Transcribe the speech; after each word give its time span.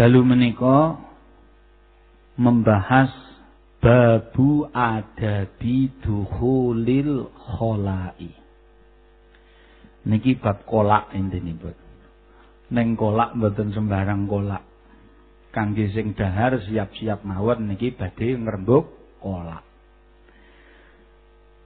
Dalu 0.00 0.24
menika 0.24 0.96
membahas 2.40 3.12
babu 3.84 4.64
adabi 4.72 5.92
duhulil 6.00 7.28
kholai. 7.36 8.32
Niki 10.08 10.40
bab 10.40 10.64
kolak 10.64 11.12
intinipun. 11.12 11.76
Neng 12.72 12.96
kolak 12.96 13.36
mboten 13.36 13.76
sembarang 13.76 14.24
kolak. 14.24 14.64
Kangge 15.52 15.92
sing 15.92 16.16
dahar 16.16 16.56
siap-siap 16.64 17.20
mawon 17.20 17.68
niki 17.68 17.92
badhe 17.92 18.40
ngrembug 18.40 19.20
kolak. 19.20 19.68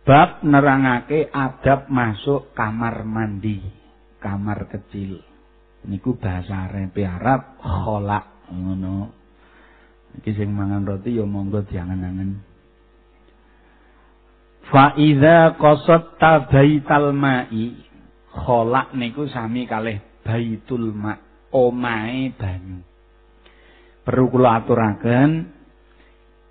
Bab 0.03 0.43
nerangake 0.43 1.31
adab 1.31 1.87
masuk 1.87 2.51
kamar 2.51 3.07
mandi, 3.07 3.63
kamar 4.19 4.67
kecil. 4.67 5.23
Niku 5.85 6.17
bahasa 6.17 6.69
Arab 6.69 6.97
Arab 6.97 7.41
kholak 7.61 8.49
ngono. 8.49 9.13
Iki 10.21 10.31
sing 10.33 10.49
mangan 10.55 10.87
roti 10.87 11.19
ya 11.19 11.27
monggo 11.27 11.67
diangen-angen. 11.67 12.41
Fa 14.71 14.97
idza 14.97 15.59
qasatta 15.61 16.49
baital 16.49 17.13
ma'i 17.13 17.77
kholak 18.33 18.97
niku 18.97 19.29
sami 19.29 19.69
kalih 19.69 20.01
baitul 20.25 20.95
ma 20.95 21.19
omahe 21.53 22.33
banyu. 22.33 22.81
Perlu 24.05 24.25
kula 24.33 24.65
aturaken 24.65 25.31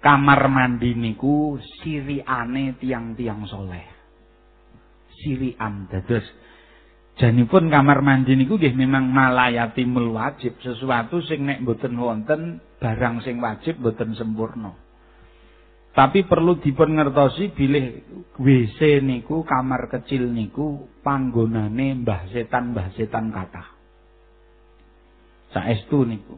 kamar 0.04 0.42
mandi 0.52 0.94
niku 0.94 1.58
siriane 1.82 2.78
tiang-tiang 2.78 3.48
soleh. 3.50 3.86
Sirian 5.24 5.88
dados 5.88 6.26
Janipun 7.14 7.70
kamar 7.70 8.02
mandi 8.02 8.34
niku 8.34 8.58
nggih 8.58 8.74
memang 8.74 9.06
malayatimul 9.06 10.18
wajib, 10.18 10.58
sesuatu 10.66 11.22
sing 11.22 11.46
nek 11.46 11.62
mboten 11.62 11.94
wonten 11.94 12.58
barang 12.82 13.22
sing 13.22 13.38
wajib 13.38 13.78
mboten 13.78 14.18
sempurna. 14.18 14.74
Tapi 15.94 16.26
perlu 16.26 16.58
dipun 16.58 16.98
ngertosi 16.98 17.54
bilih 17.54 17.86
WC 18.42 19.06
niku 19.06 19.46
kamar 19.46 19.94
kecil 19.94 20.26
niku 20.26 20.90
panggonane 21.06 22.02
mbah 22.02 22.34
setan 22.34 22.74
mbah 22.74 22.90
setan 22.98 23.30
kathah. 23.30 23.78
Saestu 25.54 26.02
niku. 26.02 26.34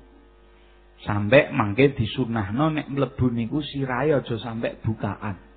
Sampai 1.07 1.55
mangke 1.55 1.95
disunahno 1.95 2.67
nek 2.75 2.91
mlebu 2.91 3.31
niku 3.31 3.63
sirahe 3.63 4.11
aja 4.11 4.35
sampai 4.35 4.75
bukaan. 4.83 5.54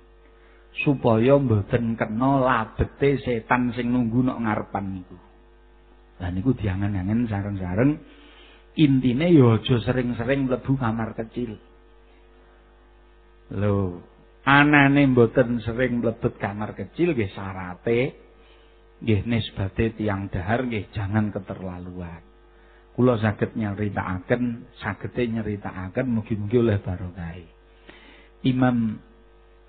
Supaya 0.83 1.35
mboten 1.35 1.99
kena 1.99 2.31
labete 2.39 3.19
setan 3.23 3.75
sing 3.75 3.91
nunggu 3.91 4.23
nok 4.23 4.39
ngarepan 4.39 4.85
niku. 4.95 5.17
Lah 6.19 6.29
niku 6.31 6.51
diangen-angen 6.55 7.27
sareng-sareng 7.27 7.91
intine 8.79 9.27
ya 9.31 9.59
aja 9.59 9.75
sering-sering 9.83 10.47
mlebu 10.47 10.73
kamar 10.79 11.15
kecil. 11.15 11.59
Lho, 13.49 13.99
anane 14.45 15.03
mboten 15.09 15.59
sering 15.63 15.99
mlebet 15.99 16.37
kamar 16.37 16.77
kecil 16.77 17.17
nggih 17.17 17.31
syarate 17.33 17.99
nggih 18.99 19.23
nisbate 19.25 19.95
tiang 19.95 20.27
dahar 20.27 20.67
nggih 20.67 20.91
jangan 20.91 21.31
keterlaluan. 21.31 22.23
Kula 22.99 23.15
saged 23.15 23.55
nyeritakaken, 23.55 24.75
sagete 24.75 25.23
nyeritakaken 25.23 26.07
mugi-mugi 26.19 26.57
oleh 26.59 26.83
barokah. 26.83 27.39
Imam 28.43 28.99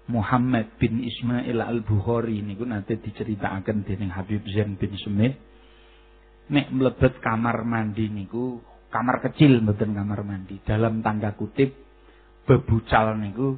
Muhammad 0.09 0.81
bin 0.81 1.05
Ismail 1.05 1.61
Al-Bukhari 1.61 2.41
niku 2.41 2.65
nate 2.65 2.99
diceritakan 2.99 3.85
dening 3.85 4.11
Habib 4.11 4.43
Zain 4.49 4.75
bin 4.81 4.97
Sumit. 4.97 5.37
Nek 6.51 6.67
mlebet 6.75 7.23
kamar 7.23 7.63
mandi 7.63 8.11
niku 8.11 8.59
kamar 8.91 9.23
kecil 9.23 9.63
mboten 9.63 9.95
kamar 9.95 10.27
mandi 10.27 10.59
dalam 10.67 10.99
tanda 10.99 11.37
kutip 11.39 11.71
bebucal 12.43 13.15
niku 13.21 13.55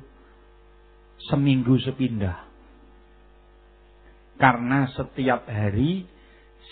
seminggu 1.31 1.81
sepindah. 1.81 2.53
Karena 4.37 4.91
setiap 4.93 5.49
hari 5.49 6.05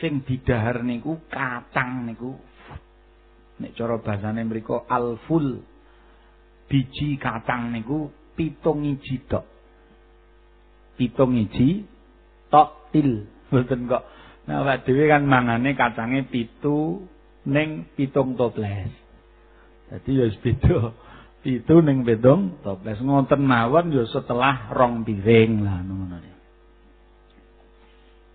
sing 0.03 0.27
didahar 0.29 0.85
niku 0.85 1.25
kacang 1.33 2.05
niku 2.05 2.37
nek 3.61 3.73
cara 3.77 3.97
bahasane 3.97 4.45
mriku 4.45 4.85
alful. 4.85 5.65
Biji 6.71 7.19
kacang 7.19 7.75
niku 7.75 8.13
pitung 8.39 8.87
iji 8.87 9.27
tok 9.27 9.50
pitung 11.01 11.33
iji 11.41 11.89
tok 12.53 12.93
til. 12.93 13.25
Mboten 13.49 13.89
kok. 13.89 14.05
Nah 14.45 14.61
awak 14.61 14.85
dhewe 14.85 15.09
kan 15.09 15.25
mangane 15.25 15.73
kacange 15.73 16.29
pitu 16.29 17.09
ning 17.49 17.89
pitung 17.97 18.37
toples. 18.37 18.93
Dadi 19.89 20.11
ya 20.13 20.29
wis 20.29 20.37
beda. 20.45 20.93
Pitu 21.41 21.81
ning 21.81 22.05
pitung 22.05 22.61
toples. 22.61 23.01
Ngoten 23.01 23.41
mawon 23.41 23.97
ya 23.97 24.05
setelah 24.05 24.69
rong 24.77 25.09
piring 25.09 25.65
lah 25.65 25.81
ngono 25.81 26.21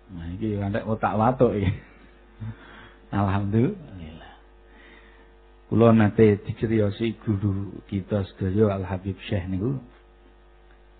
nah 0.06 0.26
iki 0.38 0.54
antek 0.62 0.86
otak 0.86 1.18
watuk 1.18 1.58
iki. 1.58 1.70
Alhamdulillah. 3.10 4.34
Kula 5.66 5.90
nate 5.90 6.38
diceriosi 6.46 7.18
guru 7.18 7.82
kita 7.90 8.22
sedaya 8.30 8.78
Al 8.78 8.86
Habib 8.86 9.18
Syekh 9.26 9.50
niku 9.50 9.82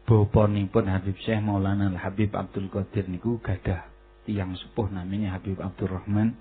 bapanipun 0.06 0.86
Habib 0.86 1.18
Syekh 1.18 1.42
Maulana 1.42 1.90
Habib 1.98 2.30
Abdul 2.30 2.70
Qadir 2.70 3.10
niku 3.10 3.42
gadah 3.42 3.90
tiang 4.22 4.54
sepuh 4.54 4.86
namanya 4.88 5.34
Habib 5.36 5.58
Abdul 5.58 5.90
Rahman. 5.90 6.38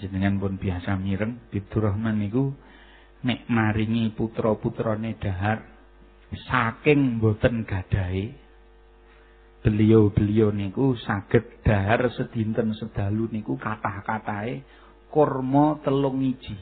Jenengan 0.00 0.40
pun 0.40 0.56
biasa 0.56 0.96
mireng. 0.96 1.36
Abdul 1.52 1.84
Rahman 1.84 2.16
niku 2.24 2.56
nek 3.20 3.44
maringi 3.52 4.16
putra-putrane 4.16 5.20
dahar 5.20 5.60
saking 6.48 7.20
boten 7.20 7.68
gadahi 7.68 8.32
beliau-beliau 9.60 10.52
niku 10.52 10.96
saged 10.96 11.64
dahar 11.64 12.08
sedinten 12.16 12.72
sedalu 12.76 13.28
niku 13.28 13.60
kathah-katahe 13.60 14.64
kurma 15.12 15.84
telung 15.84 16.24
iji. 16.24 16.56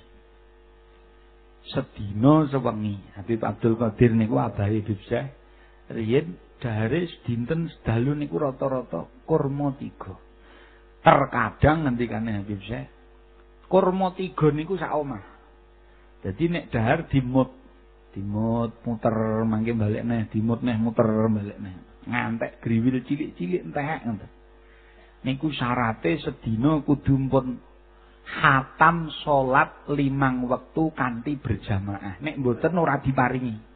Sedina 1.64 2.44
sewengi. 2.50 2.98
Habib 3.14 3.38
Abdul 3.38 3.78
Qadir 3.78 4.10
niku 4.18 4.36
abahe 4.42 4.82
Habib 4.82 4.98
Syekh 5.06 5.43
riyen 5.92 6.36
dahare 6.62 7.04
dinten 7.28 7.68
sedalu 7.68 8.24
niku 8.24 8.40
rata-rata 8.40 9.04
kurma 9.28 9.76
tiga. 9.76 10.16
Terkadang 11.04 11.84
ngendikane 11.84 12.40
Habib 12.40 12.60
Syekh, 12.64 12.88
kurma 13.68 14.16
tiga 14.16 14.48
niku 14.48 14.80
sak 14.80 14.96
omah. 14.96 15.20
Dadi 16.24 16.48
nek 16.48 16.72
dahar 16.72 17.04
dimut, 17.12 17.52
dimut 18.16 18.80
muter 18.88 19.44
mangke 19.44 19.76
balik 19.76 20.00
neh, 20.08 20.24
dimut 20.32 20.64
neh 20.64 20.80
muter 20.80 21.04
balik 21.04 21.60
neh. 21.60 21.76
Ngantek 22.08 22.64
griwil 22.64 23.04
cilik-cilik 23.04 23.68
entek 23.68 24.00
ngoten. 24.08 24.30
Niku 25.24 25.48
syarate 25.52 26.20
sedina 26.20 26.80
kudu 26.84 27.16
pun 27.32 27.56
hatam 28.24 29.12
salat 29.24 29.84
limang 29.92 30.48
wektu 30.48 30.92
kanthi 30.96 31.36
berjamaah. 31.36 32.20
Nek 32.24 32.40
mboten 32.40 32.76
ora 32.76 33.00
diparingi. 33.00 33.73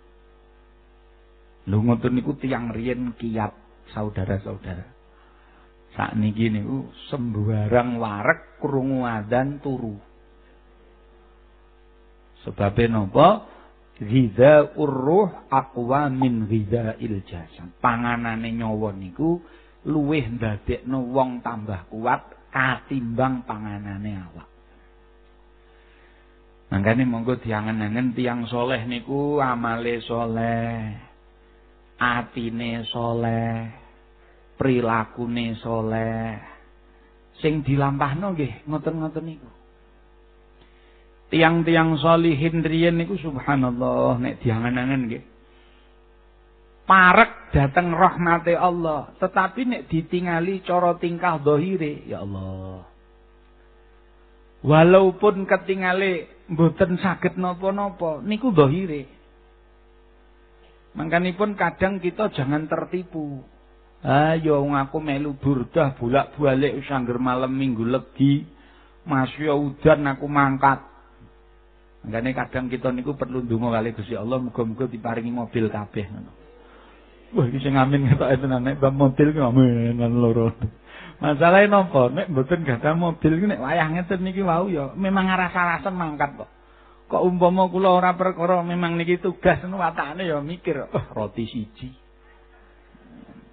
Lho 1.68 1.84
ngoten 1.84 2.16
niku 2.16 2.32
tiyang 2.40 2.72
riyen 2.72 3.12
kiat 3.20 3.52
saudara-saudara. 3.92 4.88
Sakniki 5.92 6.48
niku 6.48 6.88
sembarang 7.12 8.00
warek 8.00 8.56
krungu 8.56 9.04
adzan 9.04 9.60
turu. 9.60 10.00
Sebabe 12.40 12.88
napa? 12.88 13.44
Ghidza 13.98 14.78
urruh 14.78 15.50
aqwa 15.50 16.06
min 16.08 16.46
ghidza'il 16.46 17.26
jasad. 17.26 17.68
Panganane 17.82 18.48
nyawa 18.54 18.94
niku 18.94 19.42
luwih 19.84 20.38
ndadekno 20.38 21.02
wong 21.10 21.42
tambah 21.42 21.90
kuat 21.90 22.22
katimbang 22.54 23.42
panganane 23.42 24.10
awak. 24.22 24.48
Mangkane 26.70 27.02
monggo 27.08 27.42
diangen-angen 27.42 28.14
tiyang 28.14 28.46
soleh 28.46 28.86
niku 28.86 29.42
amale 29.42 29.98
soleh. 30.04 31.07
Atine 31.98 32.86
soleh, 32.88 33.66
prilakune 34.54 35.58
soleh, 35.58 36.38
sing 37.42 37.66
dilampahno 37.66 38.32
nggih 38.32 38.66
ngoten-ngoten 38.70 39.24
niku. 39.26 39.50
Tiang-tiang 41.28 42.00
solihin 42.00 42.64
riyen 42.64 42.96
niku 42.96 43.18
subhanallah 43.20 44.16
nek 44.16 44.40
diangen-angen 44.40 45.02
nggih. 45.12 45.24
Parek 46.88 47.52
dateng 47.52 47.92
rahmate 47.92 48.56
Allah, 48.56 49.12
tetapi 49.20 49.60
nek 49.68 49.82
ditingali 49.92 50.64
cara 50.64 50.96
tingkah 50.96 51.36
dohire, 51.36 52.00
ya 52.08 52.24
Allah. 52.24 52.88
Walaupun 54.64 55.44
ketingale 55.44 56.32
mboten 56.48 56.96
saged 56.96 57.36
napa-napa, 57.36 58.24
niku 58.24 58.56
dohire. 58.56 59.17
Mangkanipun 60.98 61.54
kadang 61.54 62.02
kita 62.02 62.34
jangan 62.34 62.66
tertipu. 62.66 63.46
Ayo 64.02 64.66
aku 64.66 64.98
melu 64.98 65.38
burdah 65.38 65.94
bolak-balik 65.94 66.82
sangger 66.90 67.22
malam 67.22 67.54
minggu 67.54 67.86
legi. 67.86 68.42
Masya 69.06 69.54
udan 69.54 70.10
aku 70.10 70.26
mangkat. 70.26 70.82
Makanya 72.02 72.46
kadang 72.46 72.66
kita 72.66 72.90
niku 72.90 73.14
perlu 73.14 73.46
ndonga 73.46 73.78
kali 73.78 73.94
Gusti 73.94 74.18
Allah 74.18 74.42
muga-muga 74.42 74.90
diparingi 74.90 75.30
mobil 75.30 75.70
kabeh 75.70 76.04
ngono. 76.10 76.32
Wah 77.38 77.44
iki 77.46 77.58
sing 77.62 77.78
amin 77.78 78.08
ketok 78.08 78.40
tenan 78.40 78.64
nek 78.66 78.82
bab 78.82 78.94
mobil 78.94 79.30
ki 79.30 79.40
amin. 79.40 80.02
Masalahe 81.22 81.66
napa 81.70 82.10
nek 82.10 82.26
mboten 82.30 82.66
gadah 82.66 82.94
mobil 82.98 83.32
ki 83.38 83.46
nek 83.46 83.62
wayah 83.62 83.86
ngeten 83.92 84.22
niki 84.26 84.42
wau 84.42 84.66
ya 84.66 84.94
memang 84.98 85.30
rasa-rasen 85.30 85.94
mangkat 85.94 86.42
kok. 86.42 86.50
Kok 87.08 87.24
umpama 87.24 87.72
kula 87.72 87.88
ora 87.88 88.12
perkara 88.12 88.60
memang 88.60 89.00
niki 89.00 89.16
tugas 89.16 89.64
nu 89.64 89.80
watakane 89.80 90.28
ya 90.28 90.44
mikir, 90.44 90.76
oh 90.92 91.06
roti 91.16 91.48
siji. 91.48 91.88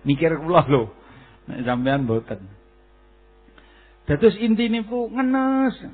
Mikir 0.03 0.35
kula 0.43 0.67
lho. 0.67 0.91
Nek 1.47 1.63
sampean 1.63 2.03
mboten. 2.03 2.43
Dados 4.05 4.35
intine 4.37 4.83
pu 4.83 5.07
ngenes. 5.07 5.87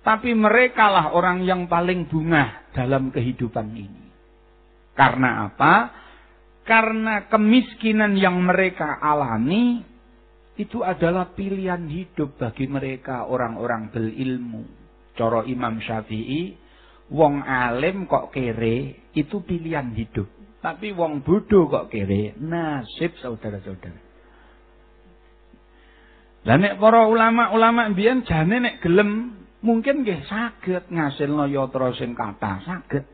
Tapi 0.00 0.32
mereka 0.32 0.88
lah 0.88 1.12
orang 1.12 1.44
yang 1.44 1.68
paling 1.68 2.08
bungah 2.08 2.72
dalam 2.72 3.12
kehidupan 3.12 3.76
ini. 3.76 4.04
Karena 4.96 5.52
apa? 5.52 5.74
Karena 6.64 7.28
kemiskinan 7.28 8.16
yang 8.16 8.40
mereka 8.40 8.96
alami 9.04 9.84
itu 10.56 10.80
adalah 10.80 11.32
pilihan 11.36 11.84
hidup 11.88 12.40
bagi 12.40 12.64
mereka 12.68 13.28
orang-orang 13.28 13.92
berilmu. 13.92 14.64
Coro 15.16 15.44
Imam 15.44 15.80
Syafi'i, 15.84 16.56
wong 17.10 17.42
alim 17.42 18.06
kok 18.06 18.30
kere 18.30 19.10
itu 19.12 19.42
pilihan 19.42 19.90
hidup. 19.92 20.30
Tapi 20.62 20.94
wong 20.94 21.26
bodoh 21.26 21.66
kok 21.66 21.90
kere 21.90 22.38
nasib 22.38 23.18
saudara-saudara. 23.18 24.00
Dan 26.40 26.64
nek 26.64 26.80
para 26.80 27.04
ulama-ulama 27.04 27.92
mbiyen 27.92 28.24
jane 28.24 28.64
nek 28.64 28.80
gelem 28.80 29.44
mungkin 29.60 30.06
nggih 30.06 30.24
saged 30.24 30.88
ngasilno 30.88 31.44
yatra 31.52 31.92
sing 31.98 32.16
kathah 32.16 32.64
saged. 32.64 33.04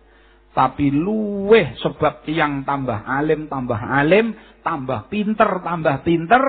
Tapi 0.56 0.88
luweh 0.88 1.76
sebab 1.84 2.24
tiang 2.24 2.64
tambah 2.64 3.04
alim, 3.04 3.44
tambah 3.44 3.76
alim, 3.76 4.32
tambah 4.64 5.12
pinter, 5.12 5.60
tambah 5.60 6.00
pinter. 6.00 6.44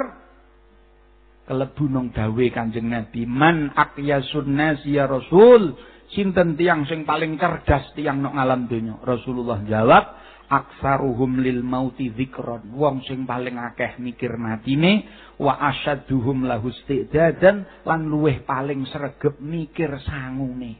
Kelebu 1.44 1.84
nang 1.92 2.12
dawe 2.16 2.46
Kanjeng 2.52 2.88
Nabi, 2.88 3.28
"Man 3.28 3.72
aqyasun 3.76 4.48
nas 4.48 4.80
ya 4.88 5.12
Rasul?" 5.12 5.76
Sinten 6.08 6.56
tiang 6.56 6.88
sing 6.88 7.04
paling 7.04 7.36
cerdas 7.36 7.92
tiang 7.92 8.24
nang 8.24 8.40
alam 8.40 8.66
donya? 8.72 8.96
Rasulullah 9.04 9.60
jawab, 9.68 10.04
aksaruhum 10.48 11.44
lil 11.44 11.60
mauti 11.60 12.08
dzikron 12.16 12.72
wong 12.72 13.04
sing 13.04 13.28
paling 13.28 13.60
akeh 13.60 14.00
mikir 14.00 14.40
matine 14.40 15.04
wa 15.44 15.60
asyadduhum 15.60 16.48
lahu 16.48 16.72
istidadan 16.72 17.68
lan 17.84 18.08
luweh 18.08 18.48
paling 18.48 18.88
sregep 18.88 19.44
mikir 19.44 19.92
sangune 20.08 20.80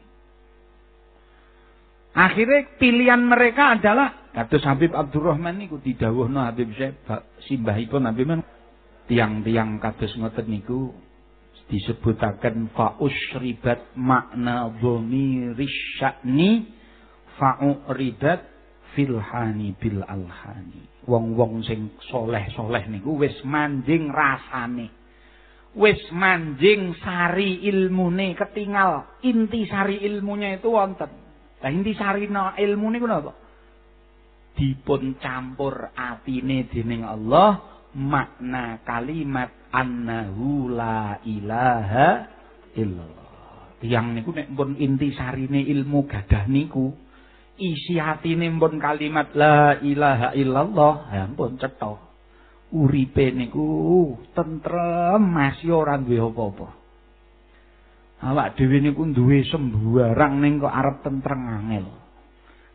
akhirnya 2.16 2.80
pilihan 2.80 3.20
mereka 3.20 3.76
adalah 3.76 4.32
kados 4.32 4.64
Habib 4.64 4.96
Abdurrahman 4.96 5.60
niku 5.60 5.76
didhawuhno 5.84 6.40
Habib 6.40 6.72
Syekh 6.72 7.04
simbahipun 7.44 8.08
Habib 8.08 8.40
tiang-tiang 9.04 9.76
kados 9.84 10.16
ngoten 10.16 10.48
niku 10.48 10.96
disebutaken 11.68 12.72
fa'usribat 12.72 13.92
makna 14.00 14.72
dhamiris 14.80 15.76
sya'ni 16.00 16.64
fa'uridat 17.36 18.40
filhani 18.96 19.76
bil 19.76 20.00
alhani. 20.02 21.04
Wong-wong 21.08 21.64
sing 21.64 21.96
soleh-soleh 22.08 22.88
niku 22.88 23.20
wis 23.20 23.36
manjing 23.44 24.08
rasane. 24.12 24.92
Wis 25.76 26.00
manjing 26.10 26.96
sari 27.04 27.62
ilmune 27.68 28.32
ketinggal. 28.34 29.20
Inti 29.22 29.68
sari 29.68 30.00
ilmunya 30.02 30.58
itu 30.58 30.72
wonten. 30.72 31.12
Lah 31.58 31.70
inti 31.70 31.92
sari 31.94 32.26
no, 32.26 32.56
ilmu 32.56 32.86
niku 32.90 33.06
napa? 33.06 33.32
Dipun 34.58 35.22
campur 35.22 35.94
atine 35.94 36.66
dening 36.66 37.06
Allah 37.06 37.77
makna 37.96 38.84
kalimat 38.84 39.52
annahu 39.72 40.68
la 40.68 41.20
ilaha 41.24 42.08
illallah. 42.76 43.78
Tiang 43.78 44.12
niku 44.12 44.34
nek 44.34 44.50
pun 44.52 44.74
inti 44.74 45.14
sarine 45.14 45.62
ilmu 45.62 46.04
gadah 46.10 46.50
niku 46.50 46.90
isi 47.58 47.96
hatine 47.98 48.50
pun 48.58 48.82
kalimat 48.82 49.32
la 49.38 49.78
ilaha 49.80 50.34
illallah 50.34 50.94
ya 51.14 51.22
ampun 51.30 51.56
cetha. 51.56 51.94
Uripe 52.68 53.32
niku 53.32 53.68
tentrem 54.36 55.22
masih 55.24 55.72
ora 55.72 55.96
duwe 55.96 56.20
apa-apa. 56.20 56.68
Awak 58.18 58.58
dhewe 58.58 58.82
niku 58.82 59.08
duwe 59.08 59.46
sembarang 59.48 60.42
ning 60.42 60.60
kok 60.60 60.74
arep 60.74 61.00
tentrem 61.00 61.40
angel. 61.48 61.86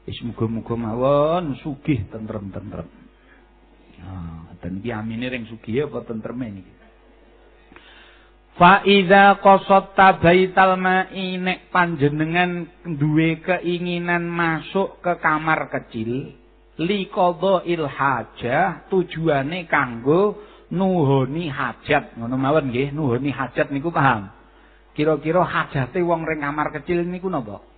Wis 0.07 0.17
muga-muga 0.25 0.75
mawon 0.75 1.55
sugih 1.61 2.09
tentrem-tentrem 2.09 3.02
nah 4.03 4.51
ten 4.59 4.83
iki 4.83 4.91
amine 4.91 5.31
ring 5.31 5.47
sugih 5.47 5.87
apa 5.87 6.03
tentreme 6.03 6.51
niki? 6.51 6.73
Fa 8.53 8.85
idza 8.85 9.41
qasatta 9.41 10.21
baital 10.21 10.77
ma'i 10.77 11.41
nek 11.41 11.73
panjenengan 11.73 12.69
duwe 12.85 13.41
keinginan 13.41 14.29
masuk 14.29 15.01
ke 15.01 15.17
kamar 15.17 15.73
kecil 15.73 16.37
liqadha'il 16.77 17.89
hajah 17.89 18.85
tujuane 18.93 19.65
kanggo 19.65 20.37
nuhoni 20.69 21.49
hajat. 21.49 22.13
Ngono 22.13 22.35
mawon 22.37 22.69
nggih 22.69 22.93
nuhoni 22.93 23.33
hajat 23.33 23.73
niku 23.73 23.89
paham? 23.89 24.29
Kira-kira 24.93 25.41
hajate 25.41 26.05
wong 26.05 26.21
ring 26.21 26.45
kamar 26.45 26.69
kecil 26.77 27.01
niku 27.09 27.33
napa 27.33 27.72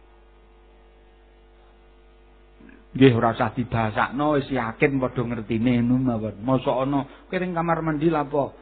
nggih 2.96 3.12
ora 3.12 3.36
usah 3.36 3.52
dibasakno 3.52 4.40
wis 4.40 4.48
yakin 4.48 4.98
padha 5.04 5.22
ngertine 5.22 5.84
ngono 5.84 5.96
mawon 6.00 6.36
mosok 6.40 6.88
ana 6.88 7.00
kiring 7.28 7.52
kamar 7.52 7.84
mandi 7.84 8.08
lapo 8.08 8.56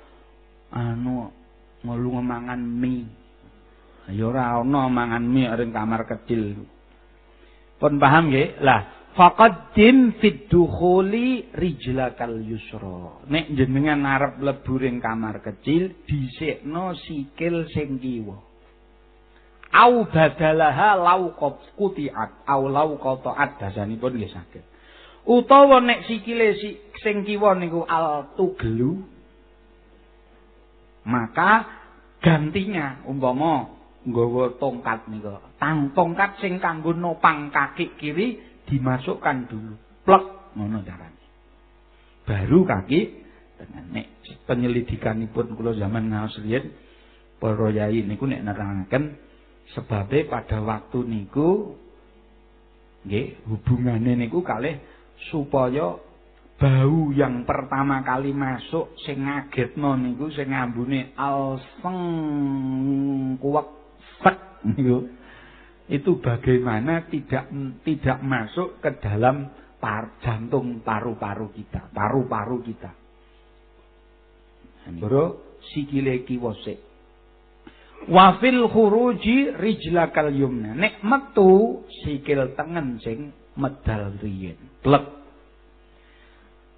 anu 0.74 1.30
ngelu 1.84 2.10
mangan 2.18 2.62
mie. 2.64 3.06
Ya 4.12 4.28
ora 4.28 4.60
ana 4.60 4.90
mangan 4.90 5.24
mie 5.24 5.48
ring 5.54 5.72
kamar 5.72 6.08
kecil. 6.10 6.66
Pun 7.80 8.00
paham 8.00 8.32
nggih? 8.32 8.64
Lah, 8.64 9.12
faqaddim 9.16 10.20
fid 10.20 10.48
dukhuli 10.48 11.52
rijlakal 11.52 12.40
yusra. 12.44 13.24
Nek 13.28 13.52
jenengan 13.54 14.04
arep 14.08 14.40
mlebu 14.40 14.74
ring 14.80 14.98
kamar 15.04 15.44
kecil, 15.44 15.92
dhisikno 16.08 16.96
sikil 16.96 17.68
sing 17.72 18.00
kiwa. 18.00 18.53
Au 19.74 20.06
badalaha 20.06 20.94
lau 21.02 21.34
qutiat, 21.78 22.46
au 22.46 22.70
lau 22.70 22.94
qataat 23.02 23.58
dasanipun 23.58 24.14
nggih 24.14 24.30
saged. 24.30 24.62
Utawa 25.26 25.82
nek 25.82 26.06
sikile 26.06 26.54
sing 27.02 27.26
kiwa 27.26 27.58
niku 27.58 27.82
al 27.90 28.38
tugelu 28.38 29.02
maka 31.04 31.68
gantinya 32.24 33.04
umpama 33.04 33.68
nggawa 34.08 34.56
tongkat 34.60 35.08
nika 35.12 35.40
tang 35.60 35.92
tongkat 35.92 36.40
sing 36.40 36.60
kanggo 36.60 36.96
nopang 36.96 37.52
kaki 37.52 37.96
kiri 38.00 38.40
dimasukkan 38.68 39.52
dulu 39.52 39.76
plek 40.08 40.56
ngono 40.56 40.80
carane 40.84 41.24
baru 42.24 42.64
kaki 42.64 43.00
dengan 43.60 43.86
nek 43.96 44.08
penyelidikanipun 44.48 45.56
kula 45.56 45.76
zaman 45.76 46.12
ngaos 46.12 46.36
riyen 46.44 46.72
para 47.40 47.68
yai 47.72 48.04
niku 48.04 48.28
nek 48.28 48.44
nerangaken 48.44 49.20
sebabe 49.72 50.28
pada 50.28 50.60
waktu 50.60 51.00
niku 51.08 51.80
nggih 53.08 53.48
hubungane 53.48 54.20
niku 54.20 54.44
kalih 54.44 54.80
supaya 55.32 55.96
bau 56.60 57.00
yang 57.16 57.48
pertama 57.48 58.04
kali 58.04 58.36
masuk 58.36 58.96
sing 59.08 59.24
ngagetno 59.24 59.96
niku 59.96 60.28
sing 60.36 60.52
ngambune 60.52 61.16
alseng 61.16 62.00
kuwek 63.40 63.68
sek 64.20 64.38
niku 64.76 65.08
itu 65.92 66.12
bagaimana 66.24 67.08
tidak 67.12 67.52
tidak 67.84 68.20
masuk 68.24 68.80
ke 68.80 68.90
dalam 69.04 69.52
par, 69.84 70.16
jantung 70.24 70.80
paru-paru 70.80 71.52
kita, 71.52 71.92
paru-paru 71.92 72.64
kita. 72.64 72.92
Bro, 74.96 75.60
sikile 75.76 76.24
kiwa 76.24 76.56
sik. 76.64 76.80
Wa 78.10 78.40
fil 78.42 78.68
khuruji 78.68 79.56
rijlakal 79.56 80.34
yumna. 80.34 80.76
Nek 80.76 81.04
metu 81.04 81.84
sikil 82.04 82.56
tengen 82.58 83.00
sing 83.00 83.32
medal 83.56 84.18
riyen. 84.20 84.60
Plek 84.84 85.24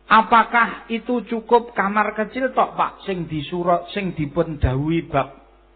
Apakah 0.05 0.85
itu 0.93 1.25
cukup 1.25 1.73
kamar 1.73 2.13
kecil 2.13 2.53
tok 2.53 2.77
Pak 2.77 3.01
sing 3.09 3.25
disurat 3.25 3.89
sing 3.89 4.13
dipun 4.13 4.61
bab 5.09 5.29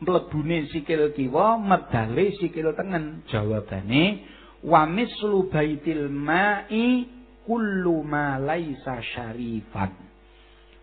mlebune 0.06 0.70
sikil 0.70 1.10
kiwa 1.18 1.58
medale 1.58 2.38
sikil 2.38 2.78
tengen? 2.78 3.26
Jawabane 3.26 4.22
wa 4.62 4.86
mislu 4.86 5.50
baitil 5.50 6.14
ma'i 6.14 7.10
kullu 7.42 8.06
ma 8.06 8.38
laisa 8.38 9.02
syarifan. 9.02 10.09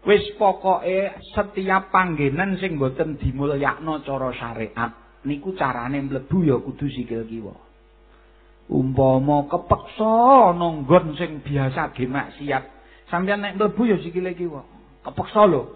Wis 0.07 0.23
pokoke 0.39 1.19
setiap 1.35 1.91
panggenan 1.91 2.55
sing 2.63 2.79
boten 2.79 3.19
dimulyakno 3.19 4.07
cara 4.07 4.31
syariat 4.39 4.95
niku 5.27 5.51
carane 5.59 5.99
mlebu 5.99 6.47
ya 6.47 6.57
kudu 6.63 6.87
sikil 6.87 7.27
kiwa. 7.27 7.51
Umpama 8.71 9.51
kepeksa 9.51 10.55
nonggon 10.55 11.19
sing 11.19 11.43
biasa 11.43 11.91
ge 11.91 12.07
maksiat, 12.07 12.65
sampeyan 13.11 13.43
nek 13.43 13.59
mlebu 13.59 13.83
ya 13.91 13.99
sikile 13.99 14.31
kiwa. 14.39 14.63
Kepeksa 15.03 15.43
lho. 15.51 15.75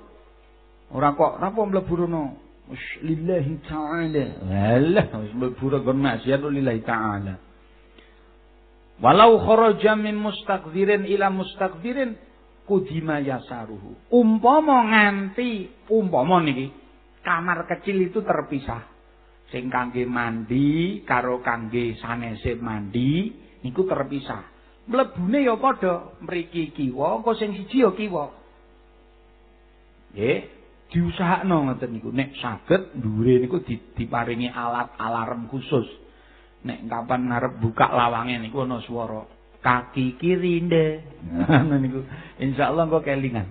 Ora 0.95 1.11
kok 1.19 1.43
napa 1.43 1.67
mlebu 1.67 1.93
rono. 1.99 2.23
Lillahi 3.03 3.67
ta'ala. 3.67 4.25
Alah, 4.47 5.07
wis 5.27 5.35
mlebu 5.35 5.75
rono 5.75 5.91
maksiat 5.91 6.39
lillahi 6.39 6.87
ta'ala. 6.87 7.35
Walau 9.03 9.43
kharaja 9.43 9.99
min 9.99 10.23
mustaqdirin 10.23 11.03
ila 11.11 11.35
mustaqdirin 11.35 12.15
kudima 12.71 13.19
yasaruhu. 13.19 14.15
Umpama 14.15 14.87
nganti 14.87 15.67
umpama 15.91 16.39
niki 16.39 16.71
kamar 17.27 17.67
kecil 17.67 18.07
itu 18.07 18.23
terpisah. 18.23 18.87
Sing 19.51 19.67
kangge 19.67 20.07
mandi 20.07 21.03
karo 21.03 21.43
kangge 21.43 21.99
sanese 21.99 22.55
mandi 22.55 23.35
niku 23.67 23.83
terpisah. 23.91 24.47
Mlebune 24.87 25.43
ya 25.43 25.59
padha, 25.59 26.15
mriki 26.23 26.71
kiwa, 26.71 27.19
engko 27.19 27.35
sing 27.35 27.55
siji 27.59 27.83
ya 27.83 27.91
kiwa. 27.91 28.31
Nggih, 30.15 30.39
diusahakno 30.91 31.67
ngoten 31.67 31.91
niku. 31.91 32.11
Nek 32.15 32.35
saged 32.39 32.95
dhuwure 32.99 33.43
niku 33.43 33.63
diparingi 33.99 34.51
alat 34.51 34.95
alarm 34.99 35.51
khusus. 35.51 35.87
Nek 36.63 36.87
kapan 36.87 37.31
ngarep 37.31 37.59
buka 37.59 37.91
lawange 37.91 38.39
niku 38.39 38.63
ana 38.63 38.79
swara 38.87 39.40
kaki 39.61 40.17
kiri 40.21 40.65
nde. 40.65 40.87
Niku. 41.85 42.05
Insyaallah 42.41 42.89
engko 42.89 43.01
kelingan. 43.05 43.49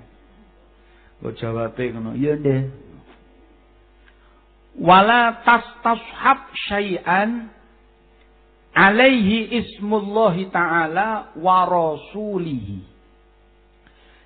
Kok 1.19 1.35
jawabe 1.37 1.83
ngono, 1.93 2.17
iya 2.17 2.35
nde. 2.35 2.87
wala 4.79 5.43
tastashab 5.43 6.55
syai'an 6.71 7.51
alaihi 8.71 9.51
ismullahi 9.59 10.47
ta'ala 10.47 11.35
wa 11.35 11.67
rasulihi 11.67 12.87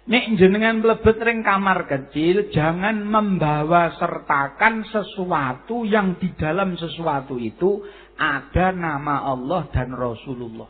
Nek 0.04 0.36
jenengan 0.36 0.84
mlebet 0.84 1.16
ring 1.24 1.48
kamar 1.48 1.88
kecil 1.88 2.52
jangan 2.52 3.08
membawa 3.08 3.96
sertakan 3.96 4.84
sesuatu 4.84 5.88
yang 5.88 6.20
di 6.20 6.28
dalam 6.36 6.76
sesuatu 6.76 7.40
itu 7.40 7.80
ada 8.20 8.76
nama 8.76 9.24
Allah 9.32 9.64
dan 9.72 9.96
Rasulullah. 9.96 10.68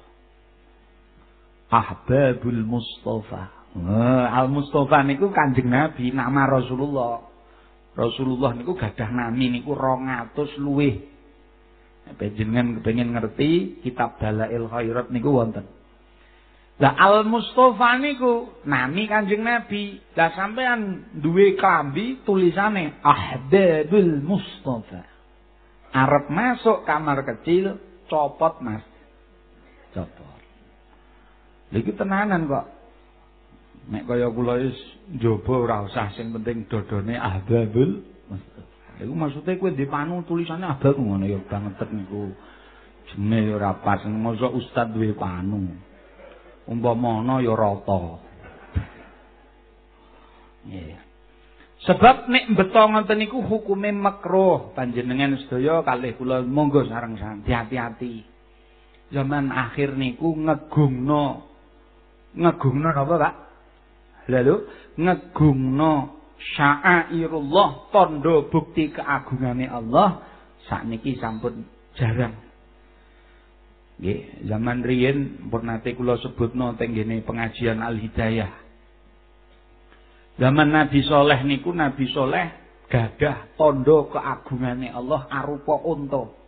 Ahbabul 1.74 2.62
Mustafa. 2.62 3.66
Al 4.30 4.46
Mustafa 4.54 5.02
niku 5.02 5.34
Kanjeng 5.34 5.74
Nabi, 5.74 6.14
nama 6.14 6.46
Rasulullah. 6.46 7.26
Rasulullah 7.98 8.54
niku 8.54 8.78
gadah 8.78 9.10
nami 9.10 9.50
niku 9.50 9.74
200 9.74 10.62
luwih. 10.62 11.10
Nek 12.04 12.36
jenengan 12.36 12.78
kepengin 12.78 13.16
ngerti 13.16 13.82
kitab 13.82 14.22
Dalail 14.22 14.70
Khairat 14.70 15.10
niku 15.10 15.34
wonten. 15.34 15.66
Lah 16.78 16.94
Al 16.98 17.26
Mustofa 17.26 17.98
niku 17.98 18.62
nami 18.70 19.10
Kanjeng 19.10 19.42
Nabi. 19.42 19.98
Lah 20.14 20.30
sampean 20.38 21.10
duwe 21.18 21.58
klambi 21.58 22.22
tulisane 22.22 23.02
Ahdadul 23.02 24.22
Mustafa. 24.22 25.10
Arab 25.94 26.26
masuk 26.34 26.90
kamar 26.90 27.22
kecil, 27.22 27.78
copot 28.10 28.58
Mas. 28.66 28.82
Copot. 29.94 30.33
Lagi 31.74 31.92
tenanan 31.98 32.46
kok. 32.46 32.66
Nek 33.90 34.06
kaya 34.06 34.30
kula 34.30 34.62
wis 34.62 34.78
njaba 35.20 35.54
ora 35.58 35.78
usah 35.84 36.14
sing 36.16 36.32
penting 36.32 36.70
dodone 36.72 37.20
ahbabul 37.20 38.14
Iku 39.02 39.10
maksude 39.18 39.58
kowe 39.58 39.74
di 39.74 39.90
panu 39.90 40.22
tulisane 40.22 40.70
abab 40.70 40.96
ngono 40.96 41.26
ya 41.26 41.42
banget 41.50 41.82
niku. 41.90 42.30
Jenenge 43.10 43.50
ya 43.50 43.58
ora 43.58 43.72
pas 43.82 44.06
mosok 44.06 44.54
ustaz 44.62 44.94
duwe 44.94 45.18
panu. 45.18 45.74
Umpama 46.70 47.26
ana 47.26 47.42
ya 47.42 47.58
rata. 47.58 48.22
Nggih. 50.64 50.96
Sebab 51.84 52.32
nek 52.32 52.56
beto 52.56 52.80
ngoten 52.80 53.18
niku 53.20 53.44
hukume 53.44 53.92
makruh 53.92 54.72
panjenengan 54.72 55.36
sedaya 55.36 55.84
kalih 55.84 56.16
kula 56.16 56.40
monggo 56.40 56.88
sareng-sareng 56.88 57.44
hati-hati. 57.44 58.24
Zaman 59.12 59.52
akhir 59.52 60.00
niku 60.00 60.32
ngegungno 60.32 61.53
ngegungno 62.38 62.90
napa 62.90 63.16
Pak? 63.18 63.34
Lalu 64.30 64.56
ngegungno 65.00 65.92
sya'airullah 66.56 67.70
tondo 67.92 68.48
bukti 68.52 68.92
keagungane 68.92 69.68
Allah 69.68 70.24
sakniki 70.68 71.20
sampun 71.20 71.64
jarang. 71.96 72.36
Nggih, 74.02 74.50
zaman 74.50 74.82
riyin 74.82 75.48
pun 75.54 75.70
nate 75.70 75.94
kula 75.94 76.18
sebutno 76.18 76.74
teng 76.76 76.98
pengajian 76.98 77.80
Al 77.80 78.02
Hidayah. 78.02 78.52
Zaman 80.34 80.74
Nabi 80.74 81.06
Soleh 81.06 81.46
niku 81.46 81.70
Nabi 81.70 82.10
Soleh 82.10 82.50
gadah 82.90 83.54
tondo 83.54 84.10
keagungane 84.10 84.90
Allah 84.90 85.30
arupa 85.30 85.78
unta. 85.86 86.43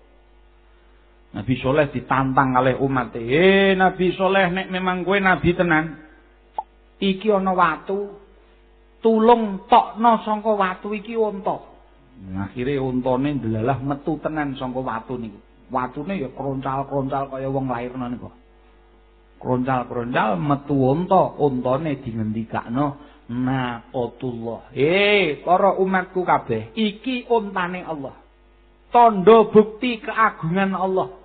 Nabi 1.35 1.59
Soleh 1.59 1.91
ditantang 1.91 2.55
oleh 2.55 2.79
umat. 2.79 3.11
Eh 3.19 3.75
Nabi 3.75 4.15
Soleh 4.15 4.47
nek 4.47 4.71
memang 4.71 5.03
kowe 5.03 5.19
nabi 5.19 5.51
tenan, 5.51 5.99
iki 6.95 7.27
ana 7.27 7.51
watu 7.51 8.07
tulung 9.03 9.67
tokno 9.67 10.23
saka 10.23 10.51
watu 10.55 10.95
iki 10.95 11.19
unta. 11.19 11.59
Akhire 12.39 12.79
untane 12.79 13.35
ndelalah 13.35 13.83
metu 13.83 14.15
tenan 14.23 14.55
saka 14.55 14.79
watu 14.79 15.19
niku. 15.19 15.35
Watune 15.65 16.15
ya 16.21 16.31
kroncal-kroncal 16.31 17.27
kaya 17.27 17.51
wong 17.51 17.67
lairna 17.67 18.07
niku. 18.07 18.31
Kroncal-kroncal 19.35 20.39
metu 20.39 20.79
unta 20.79 21.35
untane 21.35 21.99
dingendikakno 21.99 22.95
naqatullah. 23.27 24.71
Eh 24.71 25.43
para 25.43 25.75
umatku 25.75 26.23
kabeh 26.23 26.71
iki 26.79 27.27
untane 27.27 27.83
Allah. 27.83 28.15
Tondo 28.87 29.51
bukti 29.51 29.99
keagungan 29.99 30.71
Allah 30.71 31.24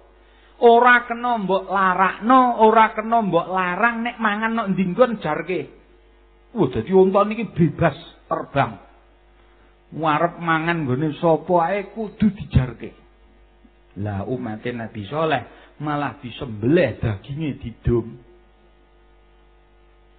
ora 0.61 1.09
kena 1.09 1.40
mbok 1.40 1.69
larakno, 1.69 2.61
ora 2.64 2.93
kena 2.93 3.19
mbok 3.25 3.47
larang 3.49 4.05
nek 4.05 4.17
mangan 4.21 4.52
nok 4.57 4.69
ndinggon 4.76 5.12
jarke. 5.21 5.61
Wah, 6.50 6.69
dadi 6.69 6.90
unta 6.90 7.23
niki 7.25 7.47
bebas 7.55 7.97
terbang. 8.26 8.73
Warep 9.90 10.38
mangan 10.38 10.87
nggone 10.87 11.19
sapa 11.19 11.55
ae 11.71 11.90
kudu 11.90 12.31
dijarke. 12.31 12.90
Lah 13.99 14.23
umat 14.26 14.62
Nabi 14.62 15.02
Saleh 15.11 15.43
malah 15.83 16.21
disembelih 16.23 17.02
daginge 17.02 17.59
didum. 17.59 18.07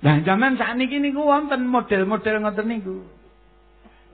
Nah, 0.02 0.18
zaman 0.26 0.58
sakniki 0.58 0.98
niku 0.98 1.22
wonten 1.22 1.70
model-model 1.70 2.42
ngoten 2.42 2.68
niku. 2.68 2.98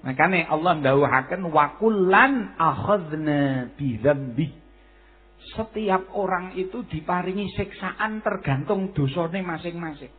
Makane 0.04 0.46
Allah 0.46 0.78
ndawuhaken 0.78 1.48
wa 1.48 1.80
kullan 1.80 2.54
akhadna 2.60 3.72
bi. 3.80 4.67
Setiap 5.56 6.12
orang 6.18 6.58
itu 6.58 6.84
diparingi 6.88 7.54
siksaan 7.56 8.20
tergantung 8.26 8.92
dosane 8.92 9.40
masing-masing. 9.46 10.12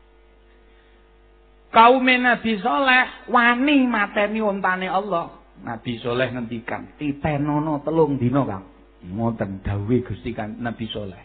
Kaum 1.68 2.08
Nabi 2.08 2.56
Soleh 2.64 3.28
wani 3.28 3.84
mateni 3.84 4.40
ontane 4.40 4.88
Allah. 4.88 5.36
Nabi 5.60 6.00
Soleh 6.00 6.32
ngendikan, 6.32 6.96
titenono 6.96 7.84
telung 7.84 8.16
dino 8.16 8.46
kang. 8.48 8.64
Ngoten 9.04 9.60
dawuhe 9.62 10.00
Gusti 10.00 10.32
Nabi 10.34 10.86
Soleh. 10.88 11.22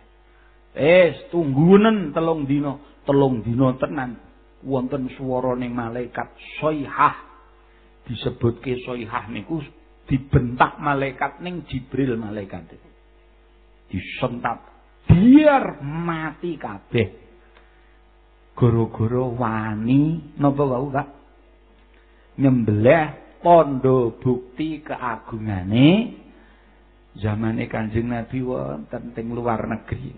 Eh, 0.73 1.29
tunggunen 1.29 2.11
telung 2.11 2.43
dino, 2.49 3.01
telung 3.05 3.39
dino 3.45 3.77
tenan. 3.79 4.19
Wonten 4.63 5.11
suarane 5.15 5.69
malaikat 5.69 6.33
soihah. 6.59 7.15
Disebutke 8.03 8.83
soihah 8.83 9.31
niku 9.31 9.63
dibentak 10.07 10.75
malaikat 10.83 11.39
ning 11.39 11.63
Jibril 11.67 12.19
malaikat 12.19 12.67
itu. 12.67 12.92
Disentat 13.93 14.57
biar 15.05 15.85
mati 15.85 16.57
kabeh. 16.57 17.21
Goro-goro 18.57 19.37
wani 19.37 20.33
napa 20.41 20.61
wau 20.65 20.89
Pak 20.89 21.07
nyembelih 22.37 23.37
tondo 23.45 24.17
bukti 24.17 24.81
keagungane 24.81 25.89
zamane 27.17 27.69
Kanjeng 27.69 28.09
Nabi 28.09 28.41
wonten 28.41 29.13
teng 29.13 29.33
luar 29.33 29.69
negeri. 29.69 30.13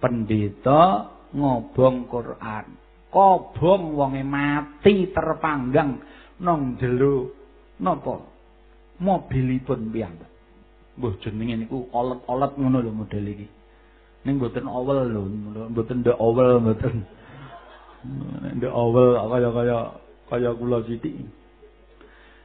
Pendeta 0.00 1.08
ngobong 1.32 2.08
Quran 2.08 2.66
kobong 3.08 3.96
wonge 3.96 4.24
mati 4.26 5.08
terpanggang 5.12 6.00
nang 6.40 6.76
jero 6.80 7.32
napa? 7.80 8.32
Mobilipun 9.00 9.90
piyambak 9.90 10.33
Mbah 10.94 11.14
jenenge 11.22 11.66
niku 11.66 11.90
olet-olet 11.90 12.52
ngono 12.54 12.78
lho 12.78 12.92
model 12.94 13.26
iki. 13.26 13.46
Ning 14.24 14.38
mboten 14.38 14.66
owel 14.70 15.10
lho, 15.10 15.22
mboten 15.74 16.06
ndek 16.06 16.16
owel 16.16 16.62
mboten. 16.62 17.02
Ndek 18.60 18.72
owel 18.72 19.18
kaya-kaya 19.18 19.78
kaya 20.30 20.50
kula 20.54 20.86
sithik. 20.86 21.18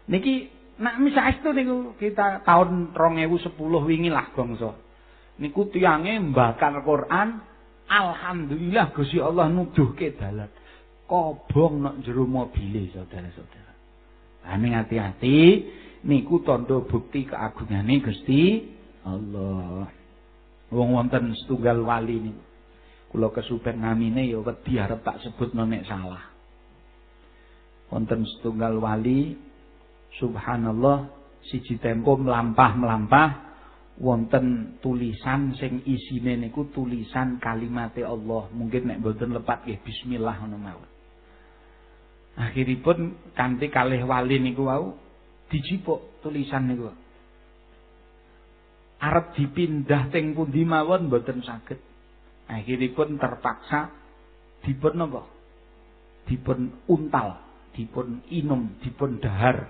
Niki 0.10 0.50
nek 0.82 0.96
misaestu 0.98 1.54
niku 1.54 1.94
kita 2.02 2.42
tahun 2.42 2.98
2010 2.98 3.54
wingi 3.60 4.10
lah 4.10 4.34
bangsa. 4.34 4.74
Niku 5.40 5.70
tiyange 5.70 6.20
mbakar 6.20 6.82
Quran 6.84 7.46
Alhamdulillah 7.90 8.94
Gusti 8.94 9.18
Allah 9.18 9.50
nuduhke 9.50 10.14
dalan. 10.14 10.50
Kobong 11.10 11.82
nok 11.82 11.96
jero 12.06 12.30
mobile 12.30 12.86
saudara-saudara. 12.94 13.74
Lah 14.46 14.58
hati-hati 14.62 15.38
niku 16.06 16.44
tanda 16.44 16.80
bukti 16.84 17.28
keagungane 17.28 18.00
Gusti 18.04 18.64
Allah. 19.04 19.90
Wong 20.70 20.90
wonten 20.94 21.34
setunggal 21.34 21.82
wali 21.82 22.30
niku. 22.30 22.44
Kula 23.10 23.34
kesupen 23.34 23.82
namine 23.82 24.30
ya 24.30 24.38
wedi 24.38 24.78
arep 24.78 25.02
tak 25.02 25.18
sebut 25.26 25.50
nek 25.58 25.82
salah. 25.90 26.30
Wonten 27.90 28.22
setunggal 28.22 28.78
wali 28.78 29.34
subhanallah 30.22 31.10
siji 31.42 31.82
tempo 31.82 32.14
melampah-melampah 32.22 33.50
wonten 33.98 34.78
tulisan 34.78 35.58
sing 35.58 35.82
isine 35.90 36.38
niku 36.38 36.70
tulisan 36.70 37.42
kalimate 37.42 38.06
Allah. 38.06 38.46
Mungkin 38.54 38.94
nek 38.94 39.00
mboten 39.02 39.34
lepat 39.34 39.66
nggih 39.66 39.82
bismillah 39.82 40.46
ngono 40.46 40.58
mawon. 40.62 40.90
Akhiripun 42.38 43.34
kanthi 43.34 43.74
kalih 43.74 44.06
wali 44.06 44.38
niku 44.38 44.70
wau 44.70 45.09
dijipuk 45.50 46.22
tulisan 46.22 46.70
niku. 46.70 46.90
Arep 49.00 49.32
dipindah 49.36 50.12
teng 50.12 50.36
pundi 50.36 50.64
mawon 50.64 51.08
mboten 51.08 51.42
saged. 51.42 51.80
Akhiripun 52.50 53.22
terpaksa 53.22 53.94
dipun 54.66 54.94
napa? 54.98 55.24
Dipun 56.28 56.86
untal, 56.86 57.42
dipun 57.74 58.22
inum, 58.30 58.78
dipun 58.84 59.18
dahar. 59.18 59.66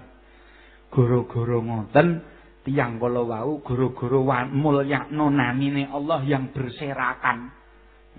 Goro-goro 0.89 1.61
ngoten 1.61 2.25
tiang 2.65 2.97
kala 2.97 3.21
wau 3.21 3.61
goro-goro 3.61 4.25
mulyakno 4.49 5.29
namine 5.29 5.87
Allah 5.87 6.25
yang 6.25 6.49
berserakan. 6.49 7.53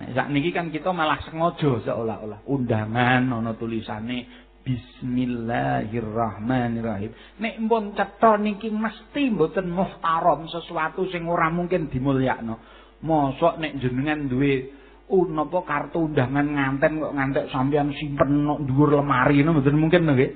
Nek 0.00 0.14
sakniki 0.14 0.54
kan 0.54 0.70
kita 0.70 0.94
malah 0.94 1.18
sengaja 1.26 1.82
seolah-olah 1.90 2.46
undangan 2.46 3.26
ana 3.26 3.52
tulisane 3.58 4.48
Bismillahirrahmanirrahim. 4.60 7.40
Nek 7.40 7.64
mpun 7.64 7.96
cetha 7.96 8.36
niki 8.36 8.68
mesti 8.68 9.32
mboten 9.32 9.72
muhtaram 9.72 10.44
sesuatu 10.52 11.08
sing 11.08 11.24
ora 11.24 11.48
mungkin 11.48 11.88
dimulyakno. 11.88 12.60
Mosok 13.00 13.56
nek 13.56 13.80
jenengan 13.80 14.28
duwe 14.28 14.76
napa 15.10 15.58
kartu 15.64 16.12
undangan 16.12 16.44
nganten 16.44 17.00
kok 17.00 17.16
ngantek 17.16 17.48
sampean 17.50 17.90
simpen 17.96 18.46
nok 18.46 18.62
dhuwur 18.68 19.00
lemari 19.00 19.40
ngono 19.40 19.58
mboten 19.58 19.80
mungkin 19.80 20.12
nggih. 20.12 20.30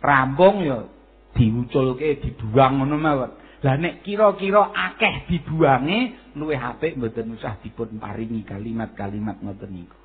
Rampung 0.00 0.64
ya 0.64 0.88
diuculke 1.36 2.24
dibuang 2.24 2.80
ngono 2.80 2.96
mawon. 2.96 3.30
Lah 3.62 3.78
nek 3.78 4.02
kira-kira 4.02 4.74
akeh 4.74 5.28
dibuange 5.28 6.32
luwih 6.34 6.58
apik 6.58 6.98
mboten 6.98 7.36
usah 7.36 7.60
dipun 7.60 8.00
paringi 8.00 8.42
kalimat-kalimat 8.48 9.44
ngoten 9.44 9.70
niku. 9.70 10.00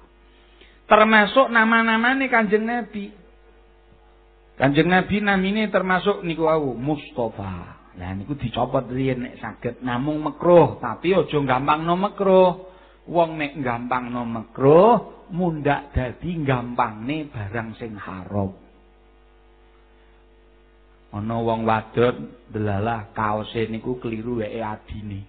Termasuk 0.88 1.48
nama-namane 1.48 2.28
Kanjeng 2.28 2.68
Nabi. 2.68 3.27
Kanjeng 4.58 4.90
Nabi 4.90 5.22
namine 5.22 5.70
termasuk 5.70 6.26
niku 6.26 6.50
wau 6.50 6.74
Mustafa. 6.74 7.78
Lah 7.98 8.14
niku 8.18 8.34
dicopot 8.34 8.90
riyen 8.90 9.26
nek 9.26 9.38
saged 9.38 9.86
namung 9.86 10.22
makruh, 10.22 10.82
tapi 10.82 11.14
aja 11.14 11.38
gampangno 11.38 11.94
makruh. 11.94 12.66
Wong 13.06 13.38
nek 13.38 13.54
gampangno 13.62 14.26
makruh, 14.26 15.30
mundak 15.30 15.94
dadi 15.94 16.42
gampangne 16.42 17.30
barang 17.30 17.70
sing 17.78 17.94
haram. 17.98 18.54
Ana 21.14 21.38
wong 21.40 21.64
wadon 21.64 22.46
delalah 22.52 23.14
kaose 23.14 23.70
niku 23.70 24.02
keliru 24.02 24.42
wae 24.42 24.60
adine. 24.60 25.22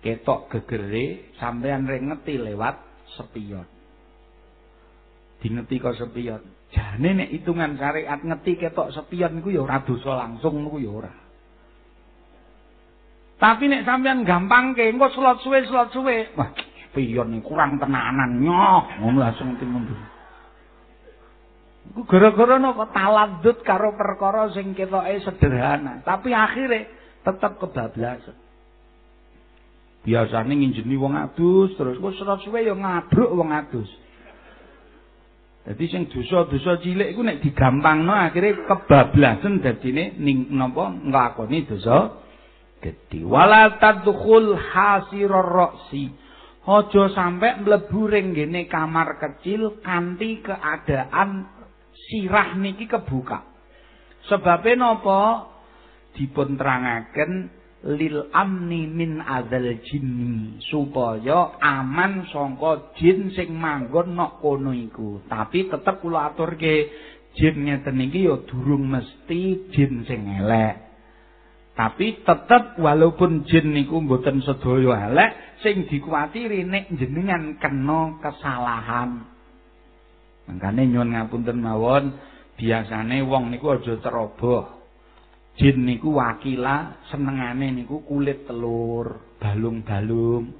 Ketok 0.00 0.54
gegere 0.54 1.34
sampean 1.36 1.86
rek 1.86 2.02
ngeti 2.02 2.38
lewat 2.38 2.78
sepion. 3.18 3.66
Dineti 5.42 5.76
kok 5.82 5.98
sepion. 5.98 6.55
Jane 6.76 7.08
nek 7.16 7.32
hitungan 7.32 7.80
syariat 7.80 8.20
ngeti 8.20 8.60
ketok 8.60 8.92
sepion 8.92 9.40
niku 9.40 9.48
ya 9.48 9.64
ora 9.64 9.80
dosa 9.80 10.12
langsung 10.12 10.60
niku 10.60 10.76
ya 10.76 10.92
ora. 10.92 11.12
Tapi 13.36 13.64
nek 13.68 13.84
sampean 13.84 14.24
gampang 14.24 14.76
ke, 14.76 14.92
engko 14.92 15.08
slot 15.12 15.40
suwe 15.44 15.64
slot 15.68 15.92
suwe. 15.92 16.36
Wah, 16.36 16.52
spion 16.92 17.32
niku 17.32 17.52
kurang 17.52 17.80
tenanan 17.80 18.40
nyoh, 18.40 18.84
ngono 19.00 19.24
langsung 19.24 19.56
timundur. 19.56 19.96
Iku 21.92 22.02
gara-gara 22.04 22.60
napa 22.60 22.92
taladut 22.92 23.60
karo 23.64 23.96
perkara 23.96 24.52
sing 24.52 24.76
ketoke 24.76 25.20
sederhana, 25.24 26.04
tapi 26.04 26.32
akhirnya 26.36 26.88
tetep 27.24 27.56
kebablasan. 27.56 28.36
Biasane 30.04 30.52
nginjeni 30.54 30.94
wong 30.94 31.18
adus 31.18 31.72
terus 31.74 31.98
kok 31.98 32.14
slot 32.20 32.40
suwe 32.44 32.68
ya 32.68 32.76
ngabruk 32.76 33.32
wong 33.32 33.52
adus. 33.52 33.88
Dadi 35.66 35.84
sing 35.90 36.06
dosa-dosa 36.06 36.78
cilik 36.78 37.10
iku 37.10 37.26
nek 37.26 37.42
digampangno 37.42 38.14
akhire 38.14 38.54
kebablasan 38.70 39.58
dadine 39.58 40.14
ning 40.14 40.54
napa 40.54 40.94
nglakoni 40.94 41.66
dosa 41.66 42.22
gedhe. 42.78 43.26
Wala 43.26 43.74
tadkhul 43.82 44.54
hasirar 44.54 45.50
ra'si. 45.50 46.06
Aja 46.66 47.02
sampe 47.10 47.66
mlebu 47.66 48.06
ring 48.06 48.30
ngene 48.30 48.70
kamar 48.70 49.18
kecil 49.18 49.82
kanthi 49.82 50.38
keadaan 50.38 51.50
sirah 51.94 52.54
niki 52.54 52.86
kebuka. 52.86 53.42
Sebabe 54.30 54.78
napa 54.78 55.50
dipun 56.14 56.54
terangaken 56.54 57.50
lil 57.86 58.26
amni 58.34 58.90
min 58.90 59.22
adzal 59.22 59.78
jinni 59.86 60.58
supaya 60.66 61.54
aman 61.62 62.26
sangka 62.34 62.90
jin 62.98 63.30
sing 63.30 63.54
manggon 63.54 64.18
nok 64.18 64.42
kono 64.42 64.74
iku. 64.74 65.22
Tapi 65.30 65.70
tetep 65.70 66.02
kula 66.02 66.34
aturke 66.34 66.90
jin 67.38 67.70
ngeten 67.70 68.02
iki 68.10 68.26
ya 68.26 68.42
durung 68.42 68.90
mesti 68.90 69.70
jin 69.70 70.02
sing 70.02 70.26
elek. 70.26 70.82
Tapi 71.78 72.26
tetep 72.26 72.80
walaupun 72.82 73.46
jin 73.46 73.70
niku 73.70 74.02
mboten 74.02 74.42
sedaya 74.42 75.06
elek 75.12 75.62
sing 75.62 75.86
dikuwatiri 75.86 76.66
nek 76.66 76.90
jenengan 76.90 77.54
kena 77.62 78.18
kesalahan. 78.18 79.30
Makane 80.50 80.82
nyuwun 80.90 81.14
ngapunten 81.14 81.58
mawon 81.62 82.04
biasane 82.58 83.22
wong 83.22 83.54
niku 83.54 83.78
aja 83.78 83.94
ceroboh 84.02 84.75
jin 85.56 85.88
niku 85.88 86.16
wakila 86.16 87.00
senengane 87.08 87.72
niku 87.72 88.04
kulit 88.04 88.44
telur, 88.44 89.36
balung-balung. 89.40 90.52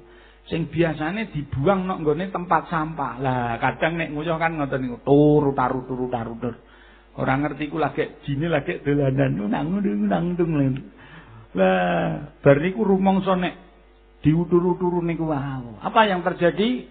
Sing 0.47 0.71
biasane 0.71 1.27
dibuang 1.35 1.85
nok 1.85 1.99
nggone 2.01 2.25
tempat 2.31 2.71
sampah. 2.71 3.19
Lah 3.19 3.59
kadang 3.59 3.99
nek 3.99 4.15
nguyuh 4.15 4.39
kan 4.39 4.55
ngoten 4.55 4.79
niku 4.79 4.97
turu 5.03 5.51
taru 5.51 5.79
turu 5.85 6.05
taru 6.07 6.33
tur. 6.39 6.55
Ora 7.17 7.33
ngerti 7.35 7.67
ku 7.67 7.81
lagi 7.81 8.21
jine 8.23 8.47
lagi 8.47 8.79
dolanan 8.79 9.49
nang 9.49 9.67
nang 9.83 10.25
nang 10.37 10.73
Lah 11.57 12.31
bar 12.39 12.57
niku 12.63 12.87
rumangsa 12.87 13.35
nek 13.35 13.55
diutur-uturu 14.23 15.03
niku 15.03 15.27
wow. 15.29 15.83
Apa 15.83 16.07
yang 16.07 16.23
terjadi? 16.23 16.87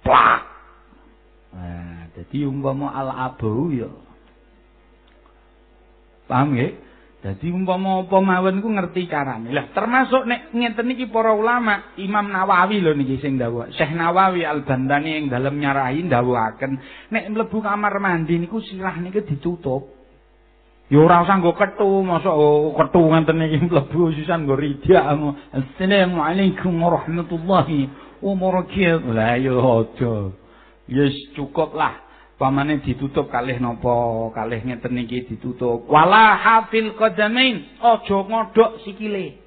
Plak. 0.00 0.42
Nah, 1.56 2.12
jadi 2.14 2.46
umpama 2.46 2.94
al-abu 2.94 3.74
ya. 3.74 3.90
Paham 6.30 6.54
nggih? 6.54 6.85
Dadi 7.16 7.48
umpama 7.48 8.04
apa 8.04 8.20
mawon 8.20 8.60
ku 8.60 8.68
ngerti 8.68 9.08
carane. 9.08 9.48
Lah 9.48 9.72
termasuk 9.72 10.28
nek 10.28 10.52
ngeten 10.52 10.92
iki 10.92 11.08
para 11.08 11.32
ulama, 11.32 11.96
Imam 11.96 12.28
Nawawi 12.28 12.84
lho 12.84 12.92
niki 12.92 13.18
sing 13.18 13.40
dawuh. 13.40 13.72
Syekh 13.72 13.96
Nawawi 13.96 14.44
Al-Bandani 14.44 15.24
ing 15.24 15.26
dalem 15.32 15.56
nyarahi 15.56 16.04
dawuhaken, 16.06 16.72
nek 17.10 17.24
mlebu 17.32 17.58
kamar 17.64 17.98
mandi 17.98 18.36
niku 18.36 18.60
sirah 18.60 19.00
niki 19.00 19.24
ditutup. 19.24 19.96
Ya 20.86 21.02
ora 21.02 21.26
usah 21.26 21.42
nggo 21.42 21.58
kethu, 21.58 22.06
mosok 22.06 22.36
kethu 22.78 23.02
ngenten 23.10 23.42
iki 23.42 23.58
mlebu 23.64 24.14
sisan 24.14 24.46
nggo 24.46 24.54
ridak. 24.54 25.02
Assalamualaikum 25.50 26.78
warahmatullahi 26.78 27.90
wabarakatuh. 28.22 29.10
Lah 29.10 29.34
ya 29.34 29.56
aja. 29.56 30.14
Yes 30.86 31.34
cukup 31.34 31.74
lah. 31.74 32.05
Pamane 32.36 32.84
ditutup 32.84 33.32
kalih 33.32 33.56
napa 33.60 34.28
kalih 34.36 34.60
ngeten 34.60 35.00
iki 35.04 35.28
ditutup. 35.32 35.88
Wala 35.88 36.36
hafil 36.36 36.92
qadamain 36.96 37.80
aja 37.80 38.18
ngodhok 38.22 38.84
sikile. 38.84 39.40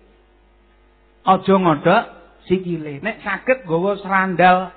Aja 1.26 1.56
ngodhok 1.56 2.04
sikile. 2.50 3.02
Nek 3.02 3.22
saged 3.22 3.66
gawa 3.70 3.98
serandal. 4.02 4.74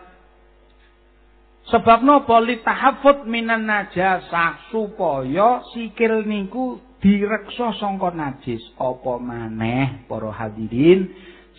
Sebab 1.72 2.04
napa? 2.04 2.36
Li 2.44 2.60
tahaffut 2.60 3.24
minan 3.24 3.64
najasah 3.64 4.68
supaya 4.74 5.64
sikil 5.72 6.28
niku 6.28 6.82
direksa 7.00 7.72
sangka 7.80 8.12
najis. 8.12 8.60
Apa 8.76 9.16
maneh 9.16 10.04
para 10.04 10.28
hadirin 10.28 11.08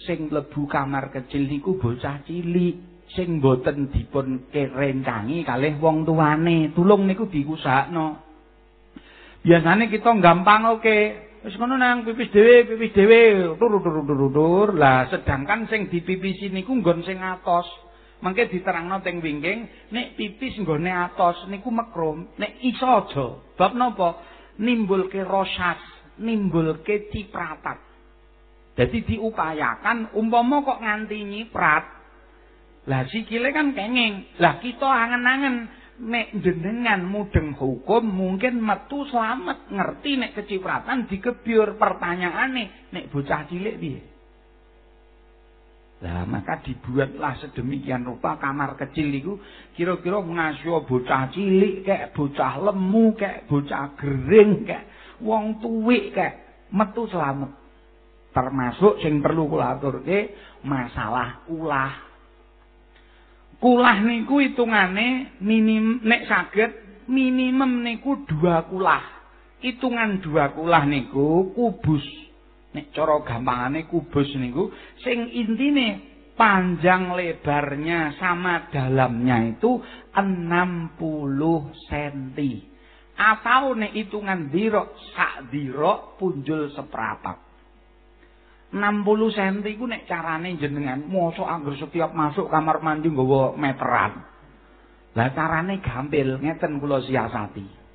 sing 0.06 0.30
mlebu 0.30 0.70
kamar 0.70 1.10
kecil 1.10 1.50
niku 1.50 1.82
bocah 1.82 2.22
cilik 2.28 2.93
sing 3.14 3.38
boten 3.42 3.94
dipun 3.94 4.50
kerencangi 4.50 5.46
kalih 5.46 5.78
wong 5.78 6.06
tuane. 6.06 6.74
Tulung 6.74 7.06
niku 7.06 7.30
diusahakno. 7.30 8.18
Biasane 9.46 9.90
kita 9.90 10.14
gampang 10.18 10.78
oke. 10.78 11.00
Wis 11.44 11.60
ngono 11.60 11.76
nang 11.76 12.08
pipis 12.08 12.32
dhewe, 12.32 12.64
pipis 12.64 12.96
dhewe, 12.96 13.52
turu 13.60 13.84
turu 13.84 14.02
turu 14.08 14.28
tur. 14.32 14.68
Lah 14.80 15.12
sedangkan 15.12 15.68
sing 15.68 15.92
dipipisi 15.92 16.48
niku 16.48 16.72
nggon 16.80 17.04
sing 17.04 17.20
atos. 17.20 17.68
Mengke 18.24 18.48
diterangno 18.48 19.04
teng 19.04 19.20
wingking, 19.20 19.92
nek 19.92 20.16
pipis 20.16 20.56
nggone 20.64 20.88
atos 20.88 21.44
niku 21.52 21.68
mekrum, 21.68 22.32
nek 22.40 22.56
iso 22.64 22.88
aja. 22.88 23.36
Bab 23.60 23.76
napa? 23.76 24.24
Nimbulke 24.64 25.28
rosas, 25.28 25.84
nimbulke 26.24 27.12
cipratat. 27.12 27.84
Jadi 28.80 29.04
diupayakan 29.06 30.16
umpama 30.16 30.64
kok 30.64 30.80
nganti 30.80 31.20
nyiprat. 31.20 31.93
Lah 32.88 33.08
sikile 33.08 33.56
kan 33.56 33.72
kenging. 33.72 34.40
Lah 34.44 34.60
kita 34.60 34.84
angen-angen 34.84 35.72
nek 36.04 36.36
jenengan 36.42 37.06
mudeng 37.06 37.54
hukum 37.54 38.04
mungkin 38.04 38.60
metu 38.60 39.06
selamat 39.08 39.70
ngerti 39.70 40.12
nek 40.20 40.32
kecipratan 40.36 41.06
dikebyur 41.06 41.78
pertanyaane 41.78 42.90
nek 42.90 43.08
bocah 43.14 43.46
cilik 43.46 43.78
piye 43.78 44.02
Lah 46.04 46.28
maka 46.28 46.60
dibuatlah 46.60 47.40
sedemikian 47.40 48.04
rupa 48.04 48.36
kamar 48.36 48.76
kecil 48.76 49.08
itu 49.08 49.40
kira-kira 49.78 50.20
ngasih 50.20 50.84
bocah 50.84 51.32
cilik 51.32 51.88
kayak 51.88 52.12
bocah 52.12 52.54
lemu 52.60 53.06
kayak 53.16 53.48
bocah 53.48 53.96
gering 53.96 54.68
kayak 54.68 54.84
wong 55.24 55.64
tuwik 55.64 56.12
kayak 56.12 56.68
metu 56.76 57.08
selamat. 57.08 57.56
Termasuk 58.36 59.00
sing 59.00 59.24
perlu 59.24 59.48
kula 59.48 59.80
aturke 59.80 60.36
masalah 60.68 61.48
ulah. 61.48 62.13
Kulah 63.64 64.04
niku 64.04 64.44
hitungane 64.44 65.40
minim 65.40 66.04
nek 66.04 66.28
saged 66.28 66.72
minimum 67.08 67.80
niku 67.80 68.28
dua 68.28 68.68
kulah. 68.68 69.24
Hitungan 69.64 70.20
dua 70.20 70.52
kulah 70.52 70.84
niku 70.84 71.56
kubus 71.56 72.04
Nek 72.74 72.90
cara 72.90 73.22
gampangane 73.22 73.86
kubus 73.86 74.34
niku 74.34 74.68
sing 75.06 75.30
intine 75.30 76.02
panjang 76.34 77.14
lebarnya 77.14 78.18
sama 78.18 78.68
dalamnya 78.74 79.54
itu 79.54 79.78
60 80.12 80.98
cm. 81.88 82.40
Atau 83.14 83.78
nek 83.78 83.94
hitungan 83.94 84.50
dirok 84.50 84.98
sak 85.14 85.54
dirok 85.54 86.18
punjul 86.18 86.74
seperapat. 86.74 87.43
60 88.74 89.38
cm 89.38 89.56
iku 89.78 89.86
nek 89.86 90.10
carane 90.10 90.58
jenengan 90.58 91.06
mosok 91.06 91.46
anggar 91.46 91.78
setiap 91.78 92.10
masuk 92.18 92.50
kamar 92.50 92.82
mandi 92.82 93.14
nggawa 93.14 93.54
meteran. 93.54 94.26
Lah 95.14 95.30
carane 95.38 95.78
gampil 95.78 96.42
ngeten 96.42 96.82
kula 96.82 97.06
siasati. 97.06 97.86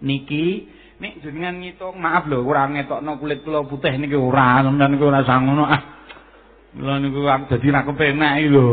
Niki 0.00 0.78
Nek 1.00 1.24
jenengan 1.24 1.64
ngitung, 1.64 1.96
maaf 1.96 2.28
lho, 2.28 2.44
ora 2.44 2.68
ngetokno 2.68 3.16
kulit 3.16 3.40
kula 3.40 3.64
putih 3.64 3.96
niki 3.96 4.12
ora, 4.12 4.60
sampeyan 4.60 4.92
niku 4.92 5.08
ora 5.08 5.24
sang 5.24 5.48
ngono. 5.48 5.64
Ah. 5.64 5.80
Kula 6.76 7.00
niku 7.00 7.24
dadi 7.24 7.68
ra 7.72 7.88
kepenak 7.88 8.36
iki 8.36 8.48
lho. 8.52 8.68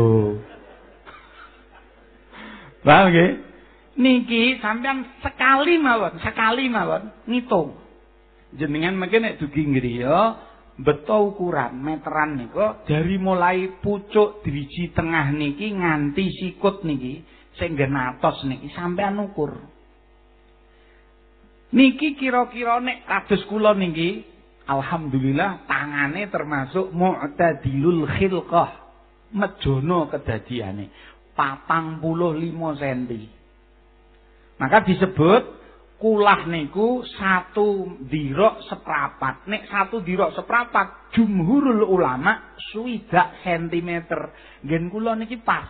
Paham 2.84 3.08
nggih? 3.08 3.30
Niki 3.96 4.60
sampean 4.60 5.08
sekali 5.24 5.80
mawon, 5.80 6.20
sekali 6.20 6.68
mawon 6.68 7.08
ngitung. 7.24 7.80
Jenengan 8.60 9.00
mungkin 9.00 9.24
nek 9.24 9.40
dugi 9.40 9.64
ngriya 9.64 10.16
beto 10.78 11.34
ukuran 11.34 11.74
meteran 11.74 12.38
niku 12.38 12.86
dari 12.86 13.18
mulai 13.18 13.82
pucuk 13.82 14.46
driji 14.46 14.94
tengah 14.94 15.34
niki 15.34 15.74
nganti 15.74 16.24
sikut 16.38 16.86
niki 16.86 17.26
sing 17.58 17.74
atos 17.74 18.46
niki 18.46 18.70
sampean 18.72 19.18
ukur. 19.18 19.58
Niki 21.74 22.16
kira-kira 22.16 22.80
nek 22.80 23.04
kados 23.04 23.42
kula 23.50 23.74
niki 23.74 24.24
alhamdulillah 24.64 25.66
tangane 25.66 26.30
termasuk 26.30 26.94
mu'tadilul 26.94 28.06
khilqah. 28.06 28.86
Mejono 29.28 30.08
kedadiane 30.08 30.88
45 31.36 32.00
cm. 32.80 33.12
Maka 34.56 34.80
disebut 34.88 35.57
kulah 35.98 36.46
niku 36.46 37.02
satu 37.02 37.98
dirok 38.06 38.62
seprapat. 38.70 39.44
Nek 39.50 39.66
satu 39.66 40.00
dirok 40.00 40.32
seprapat 40.32 41.10
jumhurul 41.12 41.82
ulama 41.84 42.54
swidak 42.70 43.42
sentimeter. 43.42 44.30
Gen 44.62 44.88
kula 44.88 45.18
niki 45.18 45.42
pas 45.42 45.66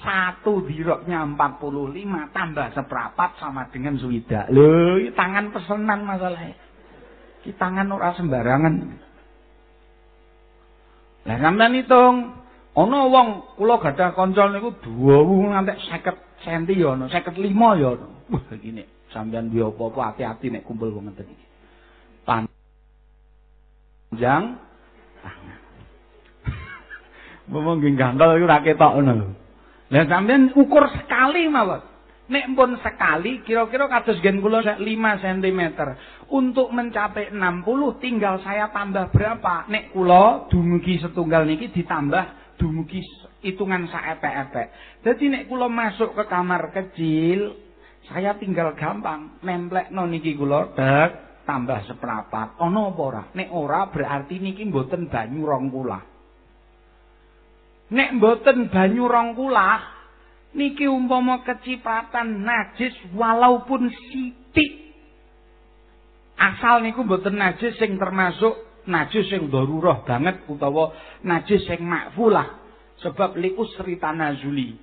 satu 0.00 0.64
diroknya 0.64 1.22
45 1.28 2.34
tambah 2.34 2.66
seprapat 2.72 3.30
sama 3.36 3.68
dengan 3.68 4.00
suwida. 4.00 4.48
Lho, 4.48 5.12
tangan 5.12 5.52
pesenan 5.52 6.08
masalahnya. 6.08 6.56
Ki 7.44 7.52
tangan 7.54 7.92
ora 7.92 8.16
sembarangan. 8.16 8.74
Lah 11.26 11.38
sampean 11.42 11.74
hitung, 11.74 12.16
ana 12.72 12.98
wong 13.06 13.58
kula 13.60 13.76
gadah 13.82 14.14
kanca 14.16 14.48
niku 14.50 14.72
dawa 14.80 15.20
ngantek 15.58 15.78
50 15.84 16.42
cm 16.42 16.62
ya 16.70 16.88
ana, 16.96 17.04
55 17.10 17.82
ya 17.82 17.88
ana. 17.92 18.06
Wah, 18.26 18.42
iki 18.54 18.70
nek 18.74 18.95
sampean 19.10 19.50
duwe 19.50 19.70
apa-apa 19.70 20.14
hati-hati 20.14 20.50
nek 20.50 20.66
kumpul 20.66 20.90
wong 20.90 21.10
ngeten 21.10 21.30
iki. 21.30 21.46
Panjang 22.26 24.44
tangan. 25.22 25.58
Momong 27.50 27.78
nggih 27.78 27.94
gantol 27.94 28.38
iku 28.38 28.46
ra 28.46 28.62
ketok 28.62 28.92
ngono. 28.98 29.26
Lah 29.90 30.04
sampean 30.10 30.50
ukur 30.54 30.90
sekali 30.90 31.46
mawon. 31.46 31.94
Nek 32.26 32.58
pun 32.58 32.74
sekali 32.82 33.38
kira-kira 33.46 33.86
kados 33.86 34.18
gen 34.18 34.42
kula 34.42 34.58
5 34.58 34.82
cm. 35.22 35.60
Untuk 36.26 36.74
mencapai 36.74 37.30
60 37.30 38.02
tinggal 38.02 38.42
saya 38.42 38.66
tambah 38.74 39.14
berapa? 39.14 39.70
Nek 39.70 39.94
kula 39.94 40.50
dumugi 40.50 40.98
setunggal 40.98 41.46
niki 41.46 41.70
ditambah 41.70 42.58
dumugi 42.58 42.98
hitungan 43.46 43.86
saepek-epek. 43.86 44.66
Jadi 45.06 45.24
nek 45.30 45.46
kula 45.46 45.70
masuk 45.70 46.18
ke 46.18 46.26
kamar 46.26 46.74
kecil, 46.74 47.54
saya 48.06 48.38
tinggal 48.38 48.78
gampang 48.78 49.42
nemplekno 49.42 50.06
niki 50.06 50.38
kula 50.38 50.74
dek 50.74 51.42
tambah 51.46 51.86
seprapat. 51.86 52.58
Ono 52.62 52.94
apa 52.94 53.00
ora? 53.02 53.22
Nek 53.34 53.48
ora 53.54 53.86
berarti 53.90 54.38
niki 54.42 54.66
mboten 54.66 55.06
banyu 55.10 55.42
rong 55.46 55.66
kula. 55.70 55.98
Nek 57.90 58.10
mboten 58.18 58.70
banyu 58.70 59.06
rong 59.06 59.38
kulah 59.38 59.96
niki 60.56 60.88
umpama 60.88 61.44
kecipratan 61.44 62.42
najis 62.42 62.96
walaupun 63.12 63.92
sithik 63.92 64.72
asal 66.36 66.80
niku 66.80 67.04
mboten 67.04 67.36
najis 67.36 67.76
sing 67.76 68.00
termasuk 68.00 68.56
najis 68.88 69.28
sing 69.28 69.52
darurah 69.52 70.00
banget 70.08 70.48
utawa 70.48 70.96
najis 71.20 71.60
sing 71.68 71.84
makfulah 71.84 72.56
sebab 73.04 73.36
lius 73.36 73.68
ritanazuli 73.84 74.80